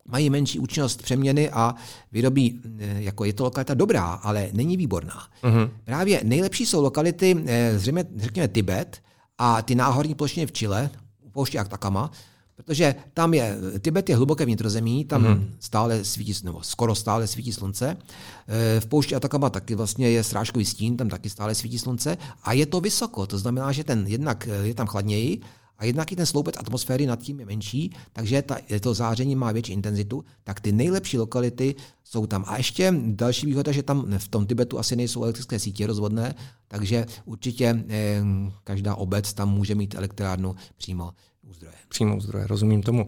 mají 0.09 0.31
menší 0.31 0.59
účinnost 0.59 1.03
přeměny 1.03 1.51
a 1.51 1.75
vyrobí, 2.13 2.61
eh, 2.79 3.03
jako 3.03 3.25
je 3.25 3.33
to 3.33 3.45
lokalita 3.45 3.75
dobrá, 3.75 4.05
ale 4.05 4.49
není 4.53 4.77
výborná. 4.77 5.29
Uh-huh. 5.43 5.71
Právě 5.85 6.21
nejlepší 6.25 6.67
jsou 6.67 6.83
lokality, 6.83 7.45
eh, 7.47 7.79
zřejmě, 7.79 8.05
řekněme 8.17 8.49
Tibet 8.49 9.03
a 9.39 9.63
ty 9.63 9.75
náhorní 9.75 10.15
plošiny 10.15 10.47
v 10.47 10.53
Chile, 10.53 10.91
u 11.23 11.31
pouště 11.31 11.59
Atacama, 11.59 12.11
protože 12.57 12.95
tam 13.15 13.35
je, 13.35 13.57
Tibet 13.81 14.09
je 14.09 14.17
hluboké 14.17 14.45
vnitrozemí, 14.45 15.05
tam 15.05 15.25
uh-huh. 15.25 15.47
stále 15.59 16.05
svítí, 16.05 16.35
nebo 16.45 16.63
skoro 16.63 16.95
stále 16.95 17.27
svítí 17.27 17.53
slunce. 17.53 17.97
Eh, 18.49 18.81
v 18.81 18.87
poušti 18.87 19.15
Atacama 19.15 19.51
taky 19.51 19.75
vlastně 19.75 20.11
je 20.11 20.25
srážkový 20.25 20.65
stín, 20.65 20.97
tam 20.97 21.09
taky 21.09 21.31
stále 21.31 21.55
svítí 21.55 21.79
slunce 21.79 22.19
a 22.43 22.53
je 22.53 22.67
to 22.67 22.81
vysoko, 22.81 23.27
to 23.27 23.39
znamená, 23.39 23.73
že 23.73 23.85
ten 23.85 24.07
jednak 24.07 24.49
je 24.63 24.75
tam 24.75 24.87
chladněji 24.87 25.41
a 25.79 25.85
jednak 25.85 26.13
i 26.13 26.17
ten 26.17 26.27
sloupec 26.27 26.55
atmosféry 26.59 27.07
nad 27.07 27.23
tím 27.23 27.41
je 27.41 27.47
menší, 27.47 27.93
takže 28.13 28.43
ta, 28.43 28.57
to 28.81 28.95
záření 28.95 29.37
má 29.37 29.53
větší 29.53 29.73
intenzitu, 29.73 30.25
tak 30.45 30.61
ty 30.61 30.73
nejlepší 30.73 31.19
lokality 31.19 31.75
jsou 32.05 32.27
tam. 32.27 32.45
A 32.47 32.57
ještě 32.57 32.95
další 33.07 33.47
výhoda, 33.47 33.73
že 33.73 33.83
tam 33.83 34.19
v 34.19 34.29
tom 34.29 34.47
Tibetu 34.47 34.79
asi 34.79 34.97
nejsou 34.97 35.23
elektrické 35.23 35.59
sítě 35.59 35.87
rozvodné, 35.87 36.35
takže 36.69 37.07
určitě 37.25 37.85
eh, 37.89 38.23
každá 38.65 38.95
obec 38.95 39.33
tam 39.33 39.55
může 39.55 39.75
mít 39.75 39.95
elektrárnu 39.95 40.55
přímo 40.77 41.13
u 41.51 41.53
zdroje. 41.53 41.75
Přímo 41.89 42.17
u 42.17 42.21
zdroje, 42.21 42.47
rozumím 42.47 42.83
tomu. 42.83 43.07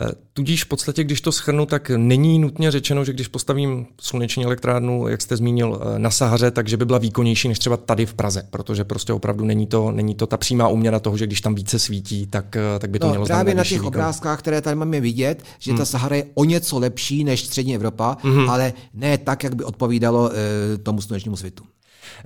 Eh, 0.00 0.12
tudíž 0.32 0.64
v 0.64 0.68
podstatě, 0.68 1.04
když 1.04 1.20
to 1.20 1.32
schrnu, 1.32 1.66
tak 1.66 1.90
není 1.96 2.38
nutně 2.38 2.70
řečeno, 2.70 3.04
že 3.04 3.12
když 3.12 3.28
postavím 3.28 3.86
sluneční 4.00 4.44
elektrárnu, 4.44 5.08
jak 5.08 5.22
jste 5.22 5.36
zmínil, 5.36 5.80
eh, 5.82 5.98
na 5.98 6.10
Sahaře, 6.10 6.50
takže 6.50 6.76
by 6.76 6.84
byla 6.84 6.98
výkonnější 6.98 7.48
než 7.48 7.58
třeba 7.58 7.76
tady 7.76 8.06
v 8.06 8.14
Praze, 8.14 8.48
protože 8.50 8.84
prostě 8.84 9.12
opravdu 9.12 9.44
není 9.44 9.66
to, 9.66 9.90
není 9.90 10.14
to 10.14 10.26
ta 10.26 10.36
přímá 10.36 10.68
úměra 10.68 11.00
toho, 11.00 11.16
že 11.16 11.26
když 11.26 11.40
tam 11.40 11.54
více 11.54 11.78
svítí, 11.78 12.26
tak, 12.26 12.56
eh, 12.56 12.78
tak 12.78 12.90
by 12.90 12.98
to 12.98 13.06
no, 13.06 13.12
mělo 13.12 13.26
Právě 13.26 13.54
na 13.54 13.62
těch 13.62 13.72
výkon. 13.72 13.86
obrázkách, 13.86 14.38
které 14.38 14.60
tady 14.60 14.76
máme 14.76 15.00
vidět, 15.00 15.42
že 15.58 15.70
hmm. 15.70 15.78
ta 15.78 15.84
Sahara 15.84 16.16
je 16.16 16.26
o 16.34 16.44
něco 16.44 16.78
lepší 16.78 17.24
než 17.24 17.44
střední 17.44 17.74
Evropa, 17.74 18.16
hmm. 18.20 18.50
ale 18.50 18.72
ne 18.94 19.18
tak, 19.18 19.44
jak 19.44 19.54
by 19.54 19.64
odpovídalo 19.64 20.30
e, 20.32 20.78
tomu 20.78 21.00
slunečnímu 21.00 21.36
světu. 21.36 21.64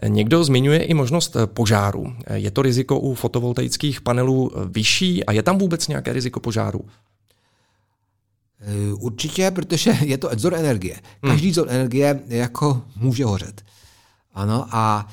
Někdo 0.08 0.44
zmiňuje 0.44 0.82
i 0.84 0.94
možnost 0.94 1.36
eh, 1.36 1.46
požáru. 1.46 2.12
Eh, 2.26 2.38
je 2.38 2.50
to 2.50 2.62
riziko 2.62 3.00
u 3.00 3.14
fotovoltaických 3.14 4.00
panelů 4.00 4.50
eh, 4.52 4.60
vyšší 4.68 5.24
a 5.24 5.32
je 5.32 5.42
tam 5.42 5.58
vůbec 5.58 5.88
nějaké 5.88 6.12
riziko 6.12 6.40
požáru? 6.40 6.80
Určitě, 8.98 9.50
protože 9.50 9.90
je 10.04 10.18
to 10.18 10.30
vzor 10.34 10.54
energie. 10.54 10.96
Hmm. 11.22 11.32
Každý 11.32 11.50
vzor 11.50 11.66
energie 11.70 12.20
jako 12.26 12.82
může 12.96 13.24
hořet. 13.24 13.62
Ano, 14.34 14.66
a 14.70 15.08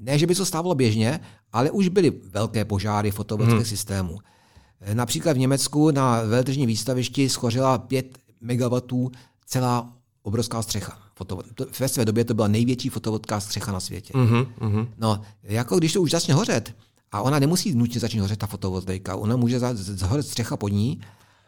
ne, 0.00 0.18
že 0.18 0.26
by 0.26 0.34
to 0.34 0.46
stávalo 0.46 0.74
běžně, 0.74 1.20
ale 1.52 1.70
už 1.70 1.88
byly 1.88 2.12
velké 2.30 2.64
požáry 2.64 3.10
fotovoltaických 3.10 3.66
hmm. 3.66 3.76
systémů. 3.76 4.18
Například 4.94 5.32
v 5.32 5.38
Německu 5.38 5.90
na 5.90 6.22
veletržní 6.22 6.66
výstavišti 6.66 7.28
schořela 7.28 7.78
5 7.78 8.18
MW 8.40 9.08
celá 9.46 9.92
obrovská 10.22 10.62
střecha. 10.62 10.98
Foto, 11.14 11.38
to, 11.54 11.66
ve 11.80 11.88
své 11.88 12.04
době 12.04 12.24
to 12.24 12.34
byla 12.34 12.48
největší 12.48 12.88
fotovoltaická 12.88 13.40
střecha 13.40 13.72
na 13.72 13.80
světě. 13.80 14.12
Mm-hmm. 14.14 14.88
No, 14.98 15.20
jako 15.42 15.78
když 15.78 15.92
to 15.92 16.02
už 16.02 16.10
začne 16.10 16.34
hořet, 16.34 16.74
a 17.12 17.20
ona 17.20 17.38
nemusí 17.38 17.74
nutně 17.74 18.00
začít 18.00 18.18
hořet 18.18 18.38
ta 18.38 18.46
fotovoltaika, 18.46 19.16
ona 19.16 19.36
může 19.36 19.60
zhořet 19.74 20.26
střecha 20.26 20.56
pod 20.56 20.68
ní. 20.68 21.00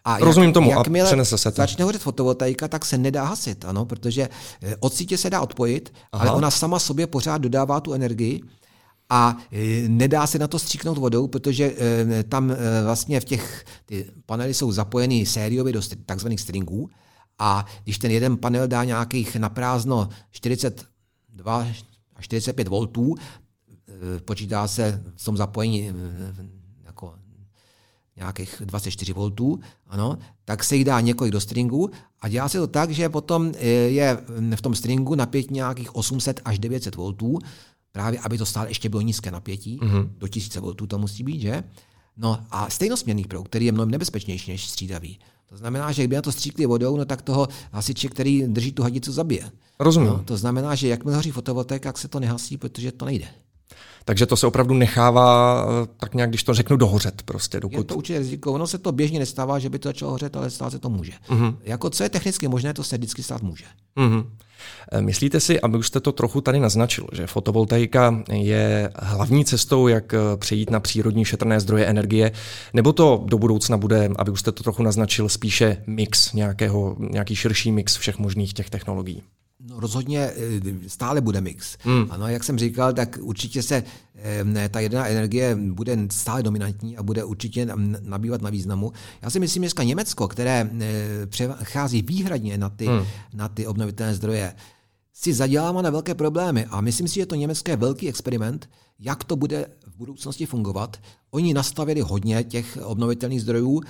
A 0.04 0.18
Rozumím 0.18 0.48
jak, 0.48 0.54
tomu 0.54 0.70
jakmile 0.70 1.08
a 1.08 1.10
přenese 1.10 1.38
se 1.38 1.50
to. 1.50 1.56
začne 1.56 1.84
hořet 1.84 2.02
fotovoltaika, 2.02 2.68
tak 2.68 2.84
se 2.84 2.98
nedá 2.98 3.24
hasit, 3.24 3.64
ano, 3.64 3.84
protože 3.84 4.28
eh, 4.62 4.76
od 4.80 4.94
sítě 4.94 5.18
se 5.18 5.30
dá 5.30 5.40
odpojit, 5.40 5.92
Aha. 6.12 6.22
ale 6.22 6.36
ona 6.36 6.50
sama 6.50 6.78
sobě 6.78 7.06
pořád 7.06 7.38
dodává 7.38 7.80
tu 7.80 7.92
energii 7.92 8.42
a 9.10 9.36
eh, 9.52 9.88
nedá 9.88 10.26
se 10.26 10.38
na 10.38 10.48
to 10.48 10.58
stříknout 10.58 10.98
vodou, 10.98 11.26
protože 11.26 11.74
eh, 11.78 12.22
tam 12.22 12.52
vlastně 12.84 13.20
v 13.20 13.24
těch, 13.24 13.64
ty 13.86 14.06
panely 14.26 14.54
jsou 14.54 14.72
zapojeny 14.72 15.26
sériově 15.26 15.72
do 15.72 15.80
takzvaných 16.06 16.40
stringů 16.40 16.90
a 17.38 17.66
když 17.84 17.98
ten 17.98 18.10
jeden 18.10 18.36
panel 18.36 18.68
dá 18.68 18.84
nějakých 18.84 19.36
na 19.36 19.48
prázdno 19.48 20.08
42 20.30 21.58
až 21.58 21.84
45 22.20 22.68
voltů, 22.68 23.14
Eh, 23.94 24.20
počítá 24.20 24.68
se 24.68 25.02
v 25.16 25.24
tom 25.24 25.36
zapojení 25.36 25.88
eh, 25.88 25.94
jako 26.84 27.14
nějakých 28.16 28.62
24 28.64 29.12
voltů, 29.12 29.60
ano, 29.86 30.18
tak 30.44 30.64
se 30.64 30.76
jich 30.76 30.84
dá 30.84 31.00
několik 31.00 31.32
do 31.32 31.40
stringu 31.40 31.90
a 32.20 32.28
dělá 32.28 32.48
se 32.48 32.58
to 32.58 32.66
tak, 32.66 32.90
že 32.90 33.08
potom 33.08 33.52
eh, 33.54 33.66
je 33.68 34.18
v 34.56 34.62
tom 34.62 34.74
stringu 34.74 35.14
napětí 35.14 35.54
nějakých 35.54 35.94
800 35.94 36.40
až 36.44 36.58
900 36.58 36.94
voltů, 36.94 37.38
právě 37.92 38.18
aby 38.18 38.38
to 38.38 38.46
stále 38.46 38.70
ještě 38.70 38.88
bylo 38.88 39.02
nízké 39.02 39.30
napětí, 39.30 39.78
mm-hmm. 39.78 40.08
do 40.18 40.28
1000 40.28 40.56
voltů 40.56 40.86
to 40.86 40.98
musí 40.98 41.22
být, 41.22 41.40
že? 41.40 41.64
No 42.16 42.40
a 42.50 42.70
stejnosměrný 42.70 43.24
proud, 43.24 43.48
který 43.48 43.66
je 43.66 43.72
mnohem 43.72 43.90
nebezpečnější 43.90 44.50
než 44.50 44.68
střídavý. 44.68 45.18
To 45.54 45.58
znamená, 45.58 45.92
že 45.92 46.02
kdyby 46.02 46.16
na 46.16 46.22
to 46.22 46.32
stříkli 46.32 46.66
vodou, 46.66 46.96
no 46.96 47.04
tak 47.04 47.22
toho 47.22 47.48
hasiče, 47.72 48.08
který 48.08 48.42
drží 48.42 48.72
tu 48.72 48.82
hadicu, 48.82 49.12
zabije. 49.12 49.50
Rozumím. 49.80 50.08
No, 50.08 50.24
to 50.24 50.36
znamená, 50.36 50.74
že 50.74 50.88
jakmile 50.88 51.16
hoří 51.16 51.30
fotovoltaika, 51.30 51.88
tak 51.88 51.98
se 51.98 52.08
to 52.08 52.20
nehasí, 52.20 52.56
protože 52.56 52.92
to 52.92 53.04
nejde. 53.04 53.26
Takže 54.04 54.26
to 54.26 54.36
se 54.36 54.46
opravdu 54.46 54.74
nechává 54.74 55.64
eh, 55.64 55.88
tak 55.96 56.14
nějak, 56.14 56.30
když 56.30 56.42
to 56.42 56.54
řeknu, 56.54 56.76
dohořet 56.76 57.22
prostě. 57.22 57.60
Dokud... 57.60 57.78
Je 57.78 57.84
to 57.84 57.96
určitě 57.96 58.18
riziko. 58.18 58.52
Ono 58.52 58.66
se 58.66 58.78
to 58.78 58.92
běžně 58.92 59.18
nestává, 59.18 59.58
že 59.58 59.70
by 59.70 59.78
to 59.78 59.88
začalo 59.88 60.10
hořet, 60.10 60.36
ale 60.36 60.50
stát 60.50 60.70
se 60.70 60.78
to 60.78 60.90
může. 60.90 61.12
Uh-huh. 61.28 61.56
Jako 61.64 61.90
co 61.90 62.02
je 62.02 62.08
technicky 62.08 62.48
možné, 62.48 62.74
to 62.74 62.84
se 62.84 62.96
vždycky 62.96 63.22
stát 63.22 63.42
může. 63.42 63.64
Uh-huh. 63.96 64.26
Myslíte 65.00 65.40
si, 65.40 65.60
aby 65.60 65.78
už 65.78 65.86
jste 65.86 66.00
to 66.00 66.12
trochu 66.12 66.40
tady 66.40 66.60
naznačil, 66.60 67.06
že 67.12 67.26
fotovoltaika 67.26 68.22
je 68.32 68.90
hlavní 68.96 69.44
cestou, 69.44 69.88
jak 69.88 70.14
eh, 70.14 70.18
přejít 70.36 70.70
na 70.70 70.80
přírodní 70.80 71.24
šetrné 71.24 71.60
zdroje 71.60 71.86
energie, 71.86 72.32
nebo 72.74 72.92
to 72.92 73.24
do 73.26 73.38
budoucna 73.38 73.76
bude, 73.76 74.10
aby 74.16 74.30
už 74.30 74.40
jste 74.40 74.52
to 74.52 74.62
trochu 74.62 74.82
naznačil, 74.82 75.28
spíše 75.28 75.76
mix 75.86 76.32
nějakého, 76.32 76.96
nějaký 76.98 77.36
širší 77.36 77.72
mix 77.72 77.96
všech 77.96 78.18
možných 78.18 78.54
těch 78.54 78.70
technologií? 78.70 79.22
No 79.74 79.80
rozhodně 79.80 80.20
eh, 80.20 80.60
stále 80.86 81.20
bude 81.20 81.40
mix. 81.40 81.76
Hmm. 81.80 82.06
Ano, 82.10 82.28
jak 82.28 82.44
jsem 82.44 82.58
říkal, 82.58 82.92
tak 82.92 83.18
určitě 83.22 83.62
se 83.62 83.82
eh, 84.54 84.68
ta 84.68 84.80
jedna 84.80 85.06
energie 85.06 85.56
bude 85.56 85.98
stále 86.10 86.42
dominantní 86.42 86.96
a 86.96 87.02
bude 87.02 87.24
určitě 87.24 87.66
nabývat 88.00 88.42
na 88.42 88.50
významu. 88.50 88.92
Já 89.22 89.30
si 89.30 89.40
myslím, 89.40 89.62
že 89.62 89.64
dneska 89.64 89.82
Německo, 89.82 90.28
které 90.28 90.70
eh, 90.80 91.26
přechází 91.26 92.02
výhradně 92.02 92.58
na 92.58 92.68
ty, 92.68 92.86
hmm. 92.86 93.06
na 93.34 93.48
ty 93.48 93.66
obnovitelné 93.66 94.14
zdroje, 94.14 94.54
si 95.12 95.34
zadělává 95.34 95.82
na 95.82 95.90
velké 95.90 96.14
problémy 96.14 96.66
a 96.70 96.80
myslím 96.80 97.08
si, 97.08 97.14
že 97.14 97.26
to 97.26 97.34
německé 97.34 97.72
je 97.72 97.76
velký 97.76 98.08
experiment, 98.08 98.68
jak 98.98 99.24
to 99.24 99.36
bude 99.36 99.66
v 99.86 99.96
budoucnosti 99.96 100.46
fungovat. 100.46 100.96
Oni 101.30 101.54
nastavili 101.54 102.00
hodně 102.00 102.44
těch 102.44 102.78
obnovitelných 102.82 103.42
zdrojů, 103.42 103.80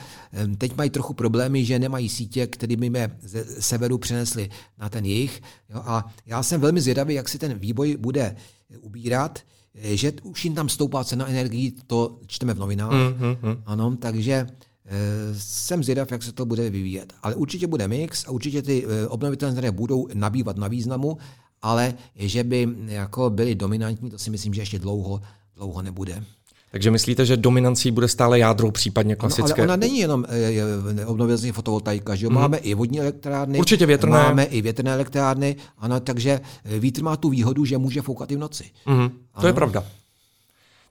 teď 0.59 0.77
mají 0.77 0.91
trochu 0.91 1.15
problémy, 1.15 1.65
že 1.65 1.79
nemají 1.79 2.09
sítě, 2.09 2.47
které 2.47 2.77
by 2.77 2.91
mě 2.91 3.17
ze 3.23 3.45
severu 3.45 3.99
přenesli 3.99 4.51
na 4.79 4.89
ten 4.89 5.05
jejich. 5.05 5.43
Jo, 5.69 5.83
a 5.85 6.15
já 6.27 6.43
jsem 6.43 6.61
velmi 6.61 6.81
zvědavý, 6.81 7.15
jak 7.15 7.29
si 7.29 7.39
ten 7.39 7.59
výboj 7.59 7.97
bude 7.97 8.37
ubírat, 8.81 9.39
že 9.75 10.13
už 10.23 10.45
jim 10.45 10.55
tam 10.55 10.69
stoupá 10.69 11.05
cena 11.05 11.29
energií, 11.29 11.77
to 11.87 12.19
čteme 12.27 12.55
v 12.55 12.59
novinách. 12.59 12.93
Mm-hmm. 12.93 13.63
Ano, 13.67 13.97
takže 13.97 14.33
e, 14.33 14.47
jsem 15.39 15.85
zvědav, 15.85 16.13
jak 16.13 16.23
se 16.23 16.33
to 16.33 16.47
bude 16.47 16.71
vyvíjet. 16.71 17.13
Ale 17.23 17.35
určitě 17.35 17.67
bude 17.67 17.89
mix 17.89 18.25
a 18.27 18.31
určitě 18.31 18.63
ty 18.63 18.87
e, 18.87 19.09
obnovitelné 19.09 19.53
zdroje 19.53 19.71
budou 19.71 20.09
nabývat 20.15 20.57
na 20.57 20.69
významu 20.69 21.19
ale 21.65 21.95
že 22.17 22.45
by 22.45 22.69
jako 22.87 23.31
byli 23.31 23.55
dominantní, 23.55 24.11
to 24.11 24.19
si 24.19 24.31
myslím, 24.31 24.55
že 24.55 24.63
ještě 24.63 24.79
dlouho, 24.79 25.23
dlouho 25.57 25.83
nebude. 25.83 26.25
Takže 26.71 26.91
myslíte, 26.91 27.27
že 27.27 27.37
dominancí 27.37 27.91
bude 27.91 28.09
stále 28.09 28.39
jádro, 28.39 28.71
případně 28.71 29.17
klasické? 29.17 29.53
Ano, 29.53 29.55
ale 29.55 29.65
ona 29.65 29.77
není 29.77 29.99
jenom 29.99 30.27
e, 30.29 31.07
obnovitelná 31.07 31.53
fotovoltaika, 31.53 32.15
že 32.15 32.29
mm. 32.29 32.35
máme 32.35 32.57
i 32.57 32.75
vodní 32.75 33.01
elektrárny, 33.01 33.59
Určitě 33.59 33.87
větrné. 33.87 34.13
máme 34.13 34.45
i 34.45 34.63
větrné 34.63 34.93
elektrárny, 34.93 35.57
ano, 35.79 36.01
takže 36.01 36.41
vítr 36.65 37.03
má 37.03 37.17
tu 37.17 37.29
výhodu, 37.29 37.65
že 37.65 37.79
může 37.79 38.03
foukat 38.03 38.31
i 38.31 38.37
v 38.37 38.39
noci. 38.39 38.65
Mm. 38.87 39.11
To 39.41 39.47
je 39.47 39.53
pravda. 39.53 39.85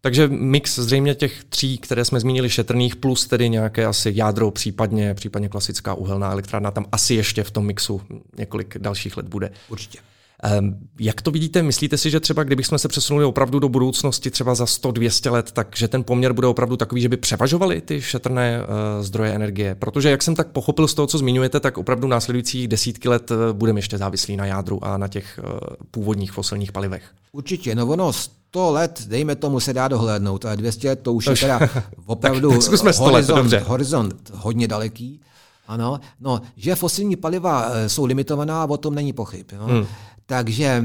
Takže 0.02 0.28
mix 0.28 0.80
zřejmě 0.80 1.16
těch 1.16 1.44
tří, 1.44 1.78
které 1.78 2.06
jsme 2.06 2.20
zmínili, 2.20 2.50
šetrných, 2.50 2.96
plus 2.96 3.28
tedy 3.28 3.50
nějaké 3.50 3.86
asi 3.86 4.12
jádro, 4.16 4.52
případně, 4.52 5.14
případně 5.14 5.50
klasická 5.50 5.94
uhelná 5.94 6.32
elektrárna, 6.32 6.72
tam 6.72 6.86
asi 6.92 7.14
ještě 7.14 7.44
v 7.44 7.52
tom 7.52 7.66
mixu 7.66 8.02
několik 8.38 8.78
dalších 8.78 9.18
let 9.18 9.28
bude. 9.28 9.52
Určitě. 9.70 10.00
Ehm, 10.44 10.76
jak 11.00 11.22
to 11.22 11.32
vidíte? 11.32 11.64
Myslíte 11.64 11.98
si, 11.98 12.10
že 12.10 12.20
třeba 12.20 12.44
kdybychom 12.44 12.78
se 12.78 12.88
přesunuli 12.88 13.26
opravdu 13.26 13.60
do 13.60 13.70
budoucnosti, 13.70 14.32
třeba 14.32 14.56
za 14.56 14.66
100-200 14.66 15.32
let, 15.32 15.52
takže 15.52 15.88
ten 15.88 16.04
poměr 16.04 16.34
bude 16.34 16.48
opravdu 16.48 16.78
takový, 16.78 17.02
že 17.02 17.10
by 17.10 17.18
převažovaly 17.18 17.82
ty 17.82 18.02
šetrné 18.02 18.62
uh, 18.62 19.04
zdroje 19.04 19.34
energie? 19.34 19.76
Protože, 19.76 20.10
jak 20.10 20.24
jsem 20.24 20.36
tak 20.36 20.48
pochopil 20.48 20.88
z 20.88 20.94
toho, 20.94 21.08
co 21.08 21.18
zmiňujete, 21.18 21.60
tak 21.60 21.78
opravdu 21.78 22.08
následujících 22.08 22.68
desítky 22.68 23.10
let 23.10 23.32
uh, 23.32 23.38
budeme 23.52 23.78
ještě 23.78 23.98
závislí 23.98 24.38
na 24.38 24.46
jádru 24.46 24.86
a 24.86 24.98
na 24.98 25.08
těch 25.08 25.40
uh, 25.44 25.60
původních 25.92 26.32
fosilních 26.32 26.72
palivech. 26.72 27.04
Určitě, 27.32 27.76
no 27.76 27.88
ono 27.88 28.14
100 28.14 28.72
let, 28.72 29.04
dejme 29.08 29.36
tomu, 29.36 29.60
se 29.60 29.74
dá 29.74 29.88
dohlédnout, 29.88 30.46
ale 30.46 30.58
200 30.58 30.90
let 30.90 31.00
to 31.02 31.14
už 31.14 31.26
je 31.26 31.36
teda 31.36 31.60
opravdu 32.06 32.50
tak, 32.50 32.60
tak 32.60 32.96
horizont, 32.96 33.12
let, 33.12 33.28
dobře. 33.28 33.60
horizont 33.60 34.32
hodně 34.34 34.68
daleký. 34.68 35.20
Ano, 35.68 36.00
no, 36.20 36.42
že 36.58 36.76
fosilní 36.76 37.16
paliva 37.16 37.72
jsou 37.88 38.06
limitovaná, 38.06 38.66
o 38.66 38.78
tom 38.78 38.96
není 38.96 39.14
pochyb. 39.14 39.46
No. 39.60 39.66
Hmm. 39.66 39.86
Takže 40.26 40.84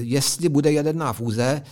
jestli 0.00 0.48
bude 0.48 0.72
jaderná 0.72 1.12
fúze, 1.12 1.62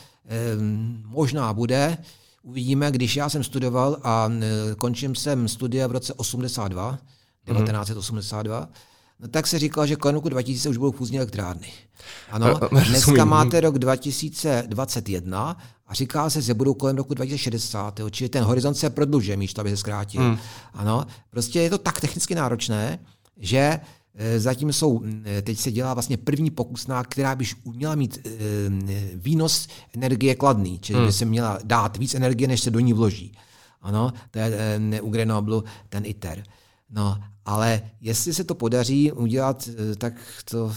možná 1.04 1.52
bude, 1.52 1.98
uvidíme, 2.42 2.90
když 2.90 3.16
já 3.16 3.28
jsem 3.28 3.44
studoval 3.44 3.96
a 4.02 4.30
končím 4.78 5.14
jsem 5.14 5.48
studia 5.48 5.86
v 5.86 5.92
roce 5.92 6.14
82, 6.14 6.98
1982, 7.44 8.68
no 9.20 9.28
tak 9.28 9.46
se 9.46 9.58
říkalo, 9.58 9.86
že 9.86 9.96
kolem 9.96 10.14
roku 10.14 10.28
2000 10.28 10.68
už 10.68 10.76
budou 10.76 10.92
fúzní 10.92 11.18
elektrárny. 11.18 11.72
Ano, 12.30 12.60
dneska 12.88 13.24
máte 13.24 13.60
rok 13.60 13.78
2021 13.78 15.56
a 15.86 15.94
říká 15.94 16.30
se, 16.30 16.42
že 16.42 16.54
budou 16.54 16.74
kolem 16.74 16.96
roku 16.96 17.14
2060, 17.14 18.00
čili 18.10 18.28
ten 18.28 18.44
horizont 18.44 18.74
se 18.74 18.90
prodlužuje, 18.90 19.36
místo 19.36 19.60
aby 19.60 19.70
se 19.70 19.76
zkrátil. 19.76 20.22
Hmm. 20.22 20.38
Ano, 20.74 21.06
prostě 21.30 21.60
je 21.60 21.70
to 21.70 21.78
tak 21.78 22.00
technicky 22.00 22.34
náročné, 22.34 22.98
že 23.36 23.80
zatím 24.36 24.72
jsou, 24.72 25.02
eh, 25.24 25.42
teď 25.42 25.58
se 25.58 25.72
dělá 25.72 25.94
vlastně 25.94 26.16
první 26.16 26.50
pokusná, 26.50 27.04
která 27.04 27.34
by 27.34 27.44
měla 27.64 27.94
mít 27.94 28.18
eh, 28.26 28.30
výnos 29.14 29.68
energie 29.94 30.34
kladný, 30.34 30.78
čili 30.78 30.98
hmm. 30.98 31.08
by 31.08 31.12
se 31.12 31.24
měla 31.24 31.58
dát 31.64 31.96
víc 31.96 32.14
energie, 32.14 32.48
než 32.48 32.60
se 32.60 32.70
do 32.70 32.80
ní 32.80 32.92
vloží. 32.92 33.32
Ano, 33.82 34.12
to 34.30 34.38
je 34.38 35.00
u 35.02 35.10
Grenoblu 35.10 35.64
ten 35.88 36.06
ITER. 36.06 36.42
No, 36.90 37.18
ale 37.44 37.82
jestli 38.00 38.34
se 38.34 38.44
to 38.44 38.54
podaří 38.54 39.12
udělat, 39.12 39.68
tak 39.98 40.12
to 40.50 40.72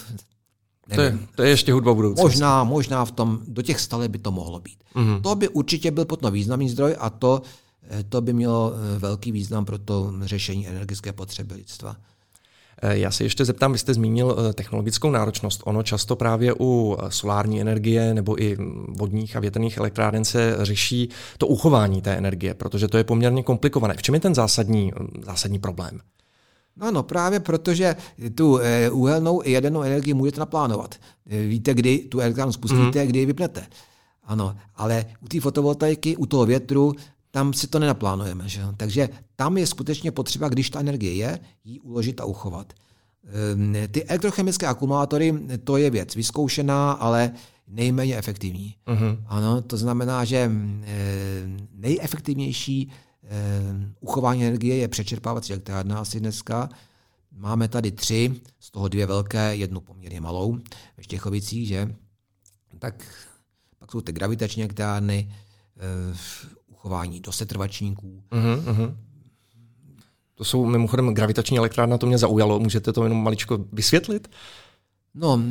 To 0.95 1.01
je, 1.01 1.17
to 1.35 1.43
je 1.43 1.49
ještě 1.49 1.73
hudba 1.73 1.93
budoucnosti. 1.93 2.23
Možná, 2.23 2.63
možná 2.63 3.05
v 3.05 3.11
tom, 3.11 3.39
do 3.47 3.61
těch 3.61 3.79
stale 3.79 4.09
by 4.09 4.17
to 4.17 4.31
mohlo 4.31 4.59
být. 4.59 4.83
Mm-hmm. 4.95 5.21
To 5.21 5.35
by 5.35 5.49
určitě 5.49 5.91
byl 5.91 6.05
potom 6.05 6.33
významný 6.33 6.69
zdroj 6.69 6.95
a 6.99 7.09
to, 7.09 7.41
to 8.09 8.21
by 8.21 8.33
mělo 8.33 8.73
velký 8.99 9.31
význam 9.31 9.65
pro 9.65 9.77
to 9.77 10.13
řešení 10.21 10.67
energetické 10.67 11.13
potřeby 11.13 11.53
lidstva. 11.53 11.95
Eh, 12.81 12.97
já 12.97 13.11
se 13.11 13.23
ještě 13.23 13.45
zeptám, 13.45 13.71
vy 13.71 13.77
jste 13.77 13.93
zmínil 13.93 14.35
eh, 14.39 14.53
technologickou 14.53 15.11
náročnost. 15.11 15.61
Ono 15.65 15.83
často 15.83 16.15
právě 16.15 16.53
u 16.59 16.97
eh, 16.99 17.11
solární 17.11 17.61
energie 17.61 18.13
nebo 18.13 18.43
i 18.43 18.57
vodních 18.87 19.35
a 19.35 19.39
větrných 19.39 19.77
elektráren 19.77 20.25
se 20.25 20.57
řeší 20.61 21.09
to 21.37 21.47
uchování 21.47 22.01
té 22.01 22.13
energie, 22.13 22.53
protože 22.53 22.87
to 22.87 22.97
je 22.97 23.03
poměrně 23.03 23.43
komplikované. 23.43 23.93
V 23.93 24.01
čem 24.01 24.15
je 24.15 24.21
ten 24.21 24.35
zásadní, 24.35 24.91
zásadní 25.25 25.59
problém? 25.59 25.99
No, 26.77 26.91
no, 26.91 27.03
právě 27.03 27.39
protože 27.39 27.95
tu 28.35 28.59
uhelnou 28.91 29.41
i 29.43 29.51
jadernou 29.51 29.81
energii 29.81 30.13
můžete 30.13 30.39
naplánovat. 30.39 30.95
Víte, 31.25 31.73
kdy 31.73 31.97
tu 31.97 32.19
elektrárnu 32.19 32.53
spustíte, 32.53 33.01
mm. 33.01 33.07
kdy 33.07 33.19
ji 33.19 33.25
vypnete. 33.25 33.67
Ano, 34.23 34.55
ale 34.75 35.05
u 35.21 35.27
té 35.27 35.41
fotovoltaiky, 35.41 36.17
u 36.17 36.25
toho 36.25 36.45
větru, 36.45 36.93
tam 37.31 37.53
si 37.53 37.67
to 37.67 37.79
nenaplánujeme. 37.79 38.49
Že? 38.49 38.61
Takže 38.77 39.09
tam 39.35 39.57
je 39.57 39.67
skutečně 39.67 40.11
potřeba, 40.11 40.49
když 40.49 40.69
ta 40.69 40.79
energie 40.79 41.15
je, 41.15 41.39
ji 41.63 41.79
uložit 41.79 42.21
a 42.21 42.25
uchovat. 42.25 42.73
Ehm, 43.53 43.75
ty 43.91 44.05
elektrochemické 44.05 44.67
akumulátory, 44.67 45.33
to 45.63 45.77
je 45.77 45.89
věc 45.89 46.15
vyzkoušená, 46.15 46.91
ale 46.91 47.31
nejméně 47.67 48.17
efektivní. 48.17 48.75
Uh-huh. 48.87 49.23
Ano, 49.27 49.61
to 49.61 49.77
znamená, 49.77 50.25
že 50.25 50.37
ehm, 50.37 50.83
nejefektivnější 51.73 52.91
uchování 53.99 54.45
energie 54.45 54.75
je 54.75 54.87
přečerpávací 54.87 55.53
elektrárna 55.53 55.99
asi 55.99 56.19
dneska. 56.19 56.69
Máme 57.31 57.67
tady 57.67 57.91
tři, 57.91 58.41
z 58.59 58.71
toho 58.71 58.87
dvě 58.87 59.05
velké, 59.05 59.55
jednu 59.55 59.81
poměrně 59.81 60.21
malou 60.21 60.57
ve 60.97 61.03
Štěchovicích, 61.03 61.67
že? 61.67 61.95
Tak 62.79 63.03
pak 63.79 63.91
jsou 63.91 64.01
ty 64.01 64.11
gravitační 64.11 64.63
elektrárny, 64.63 65.33
uchování 66.79 67.19
dosetrvačníků. 67.19 68.23
Uh-huh, 68.31 68.63
uh-huh. 68.63 68.95
To 70.35 70.43
jsou 70.43 70.65
mimochodem 70.65 71.13
gravitační 71.13 71.57
elektrárna, 71.57 71.97
to 71.97 72.07
mě 72.07 72.17
zaujalo. 72.17 72.59
Můžete 72.59 72.93
to 72.93 73.03
jenom 73.03 73.23
maličko 73.23 73.59
vysvětlit? 73.71 74.27
No, 75.13 75.41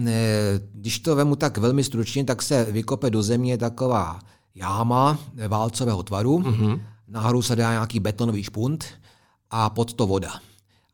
když 0.73 0.99
to 0.99 1.17
vemu 1.17 1.37
tak 1.37 1.59
velmi 1.59 1.85
stručně, 1.85 2.25
tak 2.25 2.43
se 2.43 2.65
vykope 2.65 3.11
do 3.11 3.23
země 3.23 3.59
taková 3.59 4.19
jáma 4.55 5.19
válcového 5.49 6.03
tvaru, 6.03 6.39
uh-huh. 6.39 6.81
nahoru 7.09 7.43
se 7.43 7.57
dá 7.57 7.71
nějaký 7.71 8.01
betonový 8.01 8.43
špunt 8.43 8.85
a 9.51 9.71
pod 9.71 9.93
to 9.93 10.07
voda. 10.07 10.33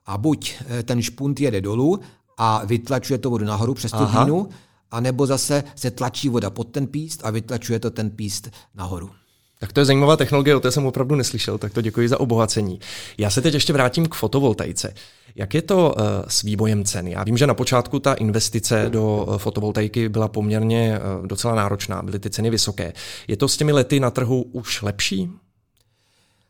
A 0.06 0.18
buď 0.18 0.54
eh, 0.66 0.82
ten 0.82 1.02
špunt 1.02 1.40
jede 1.40 1.60
dolů 1.60 2.00
a 2.36 2.64
vytlačuje 2.64 3.18
to 3.18 3.30
vodu 3.30 3.44
nahoru 3.44 3.74
přes 3.74 3.92
tu 3.92 4.04
dínu, 4.04 4.48
anebo 4.90 5.26
zase 5.26 5.64
se 5.76 5.90
tlačí 5.90 6.28
voda 6.28 6.50
pod 6.50 6.68
ten 6.68 6.86
píst 6.86 7.20
a 7.24 7.30
vytlačuje 7.30 7.78
to 7.78 7.90
ten 7.90 8.10
píst 8.10 8.50
nahoru. 8.74 9.10
Tak 9.64 9.72
to 9.72 9.80
je 9.80 9.84
zajímavá 9.84 10.16
technologie, 10.16 10.56
o 10.56 10.60
té 10.60 10.70
jsem 10.70 10.86
opravdu 10.86 11.14
neslyšel, 11.14 11.58
tak 11.58 11.72
to 11.72 11.80
děkuji 11.80 12.08
za 12.08 12.20
obohacení. 12.20 12.80
Já 13.18 13.30
se 13.30 13.42
teď 13.42 13.54
ještě 13.54 13.72
vrátím 13.72 14.06
k 14.06 14.14
fotovoltaice. 14.14 14.94
Jak 15.34 15.54
je 15.54 15.62
to 15.62 15.94
uh, 15.96 16.04
s 16.28 16.42
výbojem 16.42 16.84
cen? 16.84 17.08
Já 17.08 17.24
vím, 17.24 17.36
že 17.36 17.46
na 17.46 17.54
počátku 17.54 17.98
ta 17.98 18.14
investice 18.14 18.86
do 18.88 19.24
uh, 19.28 19.36
fotovoltaiky 19.38 20.08
byla 20.08 20.28
poměrně 20.28 20.98
uh, 20.98 21.26
docela 21.26 21.54
náročná, 21.54 22.02
byly 22.02 22.18
ty 22.18 22.30
ceny 22.30 22.50
vysoké. 22.50 22.92
Je 23.28 23.36
to 23.36 23.48
s 23.48 23.56
těmi 23.56 23.72
lety 23.72 24.00
na 24.00 24.10
trhu 24.10 24.42
už 24.42 24.82
lepší? 24.82 25.30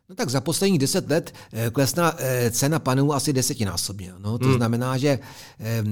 No 0.09 0.15
tak 0.15 0.31
za 0.31 0.41
posledních 0.41 0.79
deset 0.79 1.11
let 1.11 1.35
klesla 1.73 2.17
cena 2.51 2.79
panelů 2.79 3.15
asi 3.15 3.33
desetinásobně. 3.33 4.13
No, 4.19 4.39
to 4.39 4.47
hmm. 4.47 4.57
znamená, 4.57 4.99
že 4.99 5.19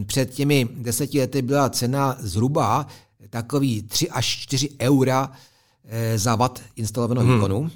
před 0.07 0.31
těmi 0.35 0.69
deseti 0.77 1.21
lety 1.21 1.43
byla 1.43 1.71
cena 1.71 2.17
zhruba 2.21 2.87
takový 3.31 3.83
3 3.83 4.11
až 4.11 4.27
4 4.27 4.69
eura 4.81 5.31
Eh, 5.31 5.49
za 6.17 6.37
watt 6.37 6.63
instalovaného 6.77 7.27
hmm. 7.27 7.37
výkonu. 7.37 7.71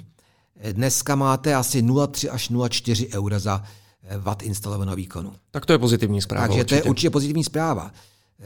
Eh, 0.59 0.73
dneska 0.73 1.15
máte 1.15 1.55
asi 1.55 1.81
0,3 1.81 2.29
až 2.31 2.51
0,4 2.51 3.07
eura 3.13 3.39
za 3.39 3.63
eh, 4.03 4.17
watt 4.17 4.41
instalovaného 4.41 4.95
výkonu. 4.95 5.33
Tak 5.51 5.65
to 5.65 5.73
je 5.73 5.79
pozitivní 5.79 6.21
zpráva. 6.21 6.47
Takže 6.47 6.61
určitě. 6.61 6.81
to 6.81 6.87
je 6.87 6.89
určitě 6.89 7.09
pozitivní 7.09 7.43
zpráva. 7.43 7.91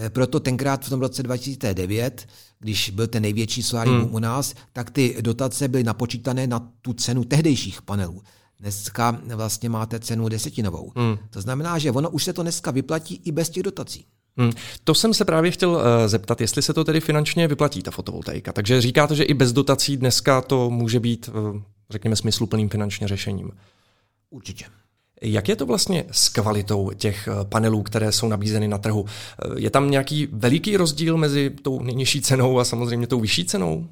Proto 0.10 0.40
tenkrát 0.40 0.86
v 0.86 0.90
tom 0.90 1.00
roce 1.00 1.24
2009, 1.24 2.28
když 2.60 2.90
byl 2.90 3.08
ten 3.08 3.24
největší 3.24 3.64
solární 3.64 3.94
hmm. 3.94 4.16
u 4.16 4.20
nás, 4.20 4.54
tak 4.74 4.92
ty 4.92 5.18
dotace 5.22 5.68
byly 5.68 5.84
napočítané 5.84 6.48
na 6.48 6.70
tu 6.82 6.94
cenu 6.94 7.24
tehdejších 7.24 7.82
panelů. 7.82 8.22
Dneska 8.60 9.22
vlastně 9.36 9.70
máte 9.70 10.00
cenu 10.00 10.30
desetinovou. 10.30 10.92
Hmm. 10.96 11.18
To 11.30 11.42
znamená, 11.42 11.78
že 11.78 11.92
ono 11.92 12.10
už 12.10 12.24
se 12.24 12.34
to 12.34 12.42
dneska 12.42 12.72
vyplatí 12.72 13.22
i 13.26 13.32
bez 13.32 13.50
těch 13.50 13.64
dotací. 13.64 14.06
Hmm. 14.38 14.52
To 14.84 14.96
jsem 14.96 15.14
se 15.14 15.26
právě 15.26 15.52
chtěl 15.52 15.70
uh, 15.70 15.82
zeptat, 16.06 16.42
jestli 16.42 16.62
se 16.62 16.74
to 16.74 16.84
tedy 16.84 17.00
finančně 17.00 17.48
vyplatí, 17.48 17.84
ta 17.84 17.92
fotovoltaika. 17.92 18.54
Takže 18.54 18.82
říkáte, 18.82 19.16
že 19.16 19.24
i 19.24 19.34
bez 19.34 19.54
dotací 19.54 19.98
dneska 19.98 20.42
to 20.42 20.70
může 20.70 21.00
být, 21.00 21.30
uh, 21.34 21.62
řekněme, 21.90 22.16
smysluplným 22.16 22.70
finančně 22.70 23.08
řešením. 23.08 23.52
Určitě. 24.30 24.66
Jak 25.22 25.50
je 25.50 25.56
to 25.56 25.66
vlastně 25.66 26.06
s 26.12 26.30
kvalitou 26.30 26.92
těch 26.96 27.28
eh, 27.28 27.46
panelů, 27.46 27.84
které 27.84 28.12
jsou 28.12 28.28
nabízeny 28.28 28.68
na 28.68 28.78
trhu? 28.78 29.06
Je 29.58 29.70
tam 29.70 29.92
nějaký 29.92 30.28
veliký 30.32 30.78
rozdíl 30.78 31.18
mezi 31.18 31.50
tou 31.62 31.82
nejnižší 31.82 32.22
cenou 32.22 32.60
a 32.60 32.66
samozřejmě 32.66 33.08
tou 33.08 33.20
vyšší 33.20 33.46
cenou? 33.46 33.88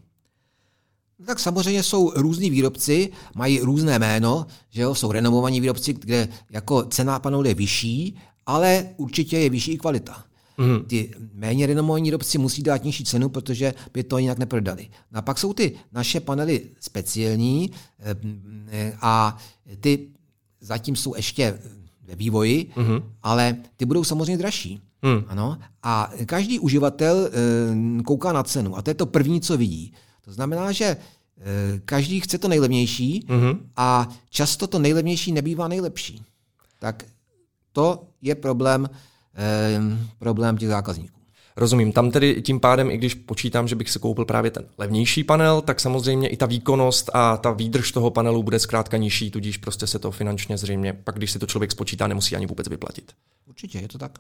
No 1.20 1.26
tak 1.26 1.40
samozřejmě 1.40 1.84
jsou 1.84 2.12
různí 2.16 2.50
výrobci, 2.50 3.12
mají 3.36 3.60
různé 3.60 4.00
jméno, 4.00 4.46
že 4.70 4.82
jo, 4.82 4.96
jsou 4.96 5.12
renomovaní 5.12 5.62
výrobci, 5.62 5.94
kde 5.94 6.28
jako 6.50 6.84
cena 6.84 7.20
panelu 7.20 7.44
je 7.44 7.54
vyšší, 7.54 8.18
ale 8.46 8.90
určitě 8.98 9.40
je 9.40 9.50
vyšší 9.50 9.72
i 9.72 9.78
kvalita. 9.78 10.24
Mm. 10.60 10.84
Ty 10.88 11.12
méně 11.34 11.68
renomovaní 11.68 12.04
výrobci 12.04 12.38
musí 12.38 12.64
dát 12.64 12.84
nižší 12.84 13.04
cenu, 13.04 13.30
protože 13.30 13.74
by 13.94 14.04
to 14.04 14.18
jinak 14.18 14.38
neprodali. 14.38 14.88
No 15.12 15.20
a 15.20 15.22
pak 15.22 15.40
jsou 15.40 15.54
ty 15.54 15.76
naše 15.92 16.20
panely 16.20 16.62
speciální 16.80 17.72
eh, 18.72 18.94
a 19.02 19.38
ty 19.80 20.08
zatím 20.62 20.96
jsou 20.96 21.16
ještě 21.16 21.60
ve 22.06 22.16
vývoji, 22.16 22.72
mm. 22.76 23.00
ale 23.24 23.58
ty 23.78 23.86
budou 23.86 24.04
samozřejmě 24.04 24.38
dražší. 24.38 24.82
Mm. 25.02 25.24
Ano? 25.28 25.58
A 25.84 26.12
každý 26.26 26.60
uživatel 26.60 27.30
eh, 27.32 28.04
kouká 28.04 28.34
na 28.34 28.44
cenu 28.44 28.78
a 28.78 28.82
to 28.82 28.90
je 28.90 28.94
to 28.94 29.06
první, 29.06 29.42
co 29.42 29.58
vidí. 29.58 29.94
To 30.26 30.32
znamená, 30.34 30.72
že 30.72 30.86
eh, 30.86 31.82
každý 31.86 32.20
chce 32.20 32.38
to 32.38 32.48
nejlevnější 32.48 33.26
mm. 33.30 33.70
a 33.76 34.10
často 34.30 34.68
to 34.68 34.80
nejlevnější 34.80 35.32
nebývá 35.32 35.68
nejlepší. 35.68 36.22
Tak 36.80 37.06
to 37.72 38.04
je 38.22 38.36
problém 38.36 38.90
problém 40.20 40.58
těch 40.58 40.70
zákazníků. 40.70 41.20
Rozumím. 41.56 41.92
Tam 41.92 42.12
tedy 42.12 42.42
tím 42.42 42.60
pádem, 42.60 42.92
i 42.92 42.98
když 42.98 43.14
počítám, 43.14 43.68
že 43.68 43.76
bych 43.76 43.90
si 43.90 44.00
koupil 44.00 44.26
právě 44.26 44.52
ten 44.52 44.66
levnější 44.78 45.24
panel, 45.24 45.62
tak 45.62 45.80
samozřejmě 45.80 46.28
i 46.28 46.38
ta 46.38 46.46
výkonnost 46.46 47.10
a 47.14 47.38
ta 47.38 47.52
výdrž 47.52 47.92
toho 47.92 48.12
panelu 48.12 48.44
bude 48.44 48.60
zkrátka 48.60 48.98
nižší, 48.98 49.32
tudíž 49.32 49.58
prostě 49.58 49.88
se 49.88 50.00
to 50.00 50.12
finančně 50.12 50.58
zřejmě, 50.58 50.94
pak 50.94 51.16
když 51.16 51.32
si 51.32 51.40
to 51.40 51.46
člověk 51.46 51.72
spočítá, 51.72 52.08
nemusí 52.08 52.36
ani 52.36 52.46
vůbec 52.46 52.68
vyplatit. 52.68 53.12
Určitě, 53.46 53.80
je 53.80 53.88
to 53.88 53.98
tak. 53.98 54.20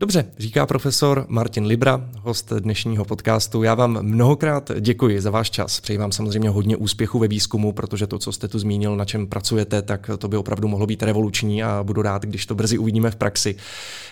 Dobře, 0.00 0.24
říká 0.38 0.66
profesor 0.66 1.26
Martin 1.28 1.66
Libra, 1.66 2.10
host 2.20 2.52
dnešního 2.52 3.04
podcastu. 3.04 3.62
Já 3.62 3.74
vám 3.74 4.02
mnohokrát 4.02 4.70
děkuji 4.80 5.20
za 5.20 5.30
váš 5.30 5.50
čas. 5.50 5.80
Přeji 5.80 5.98
vám 5.98 6.12
samozřejmě 6.12 6.48
hodně 6.48 6.76
úspěchu 6.76 7.18
ve 7.18 7.28
výzkumu, 7.28 7.72
protože 7.72 8.06
to, 8.06 8.18
co 8.18 8.32
jste 8.32 8.48
tu 8.48 8.58
zmínil, 8.58 8.96
na 8.96 9.04
čem 9.04 9.26
pracujete, 9.26 9.82
tak 9.82 10.10
to 10.18 10.28
by 10.28 10.36
opravdu 10.36 10.68
mohlo 10.68 10.86
být 10.86 11.02
revoluční 11.02 11.62
a 11.62 11.82
budu 11.82 12.02
rád, 12.02 12.22
když 12.22 12.46
to 12.46 12.54
brzy 12.54 12.78
uvidíme 12.78 13.10
v 13.10 13.16
praxi. 13.16 13.56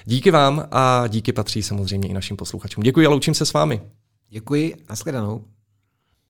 Díky 0.05 0.31
vám 0.31 0.69
a 0.71 1.07
díky 1.07 1.33
patří 1.33 1.63
samozřejmě 1.63 2.09
i 2.09 2.13
našim 2.13 2.37
posluchačům. 2.37 2.85
Děkuji 2.85 3.07
a 3.07 3.11
loučím 3.11 3.35
se 3.35 3.47
s 3.47 3.53
vámi. 3.53 3.81
Děkuji, 4.31 4.75
nashledanou. 4.89 5.45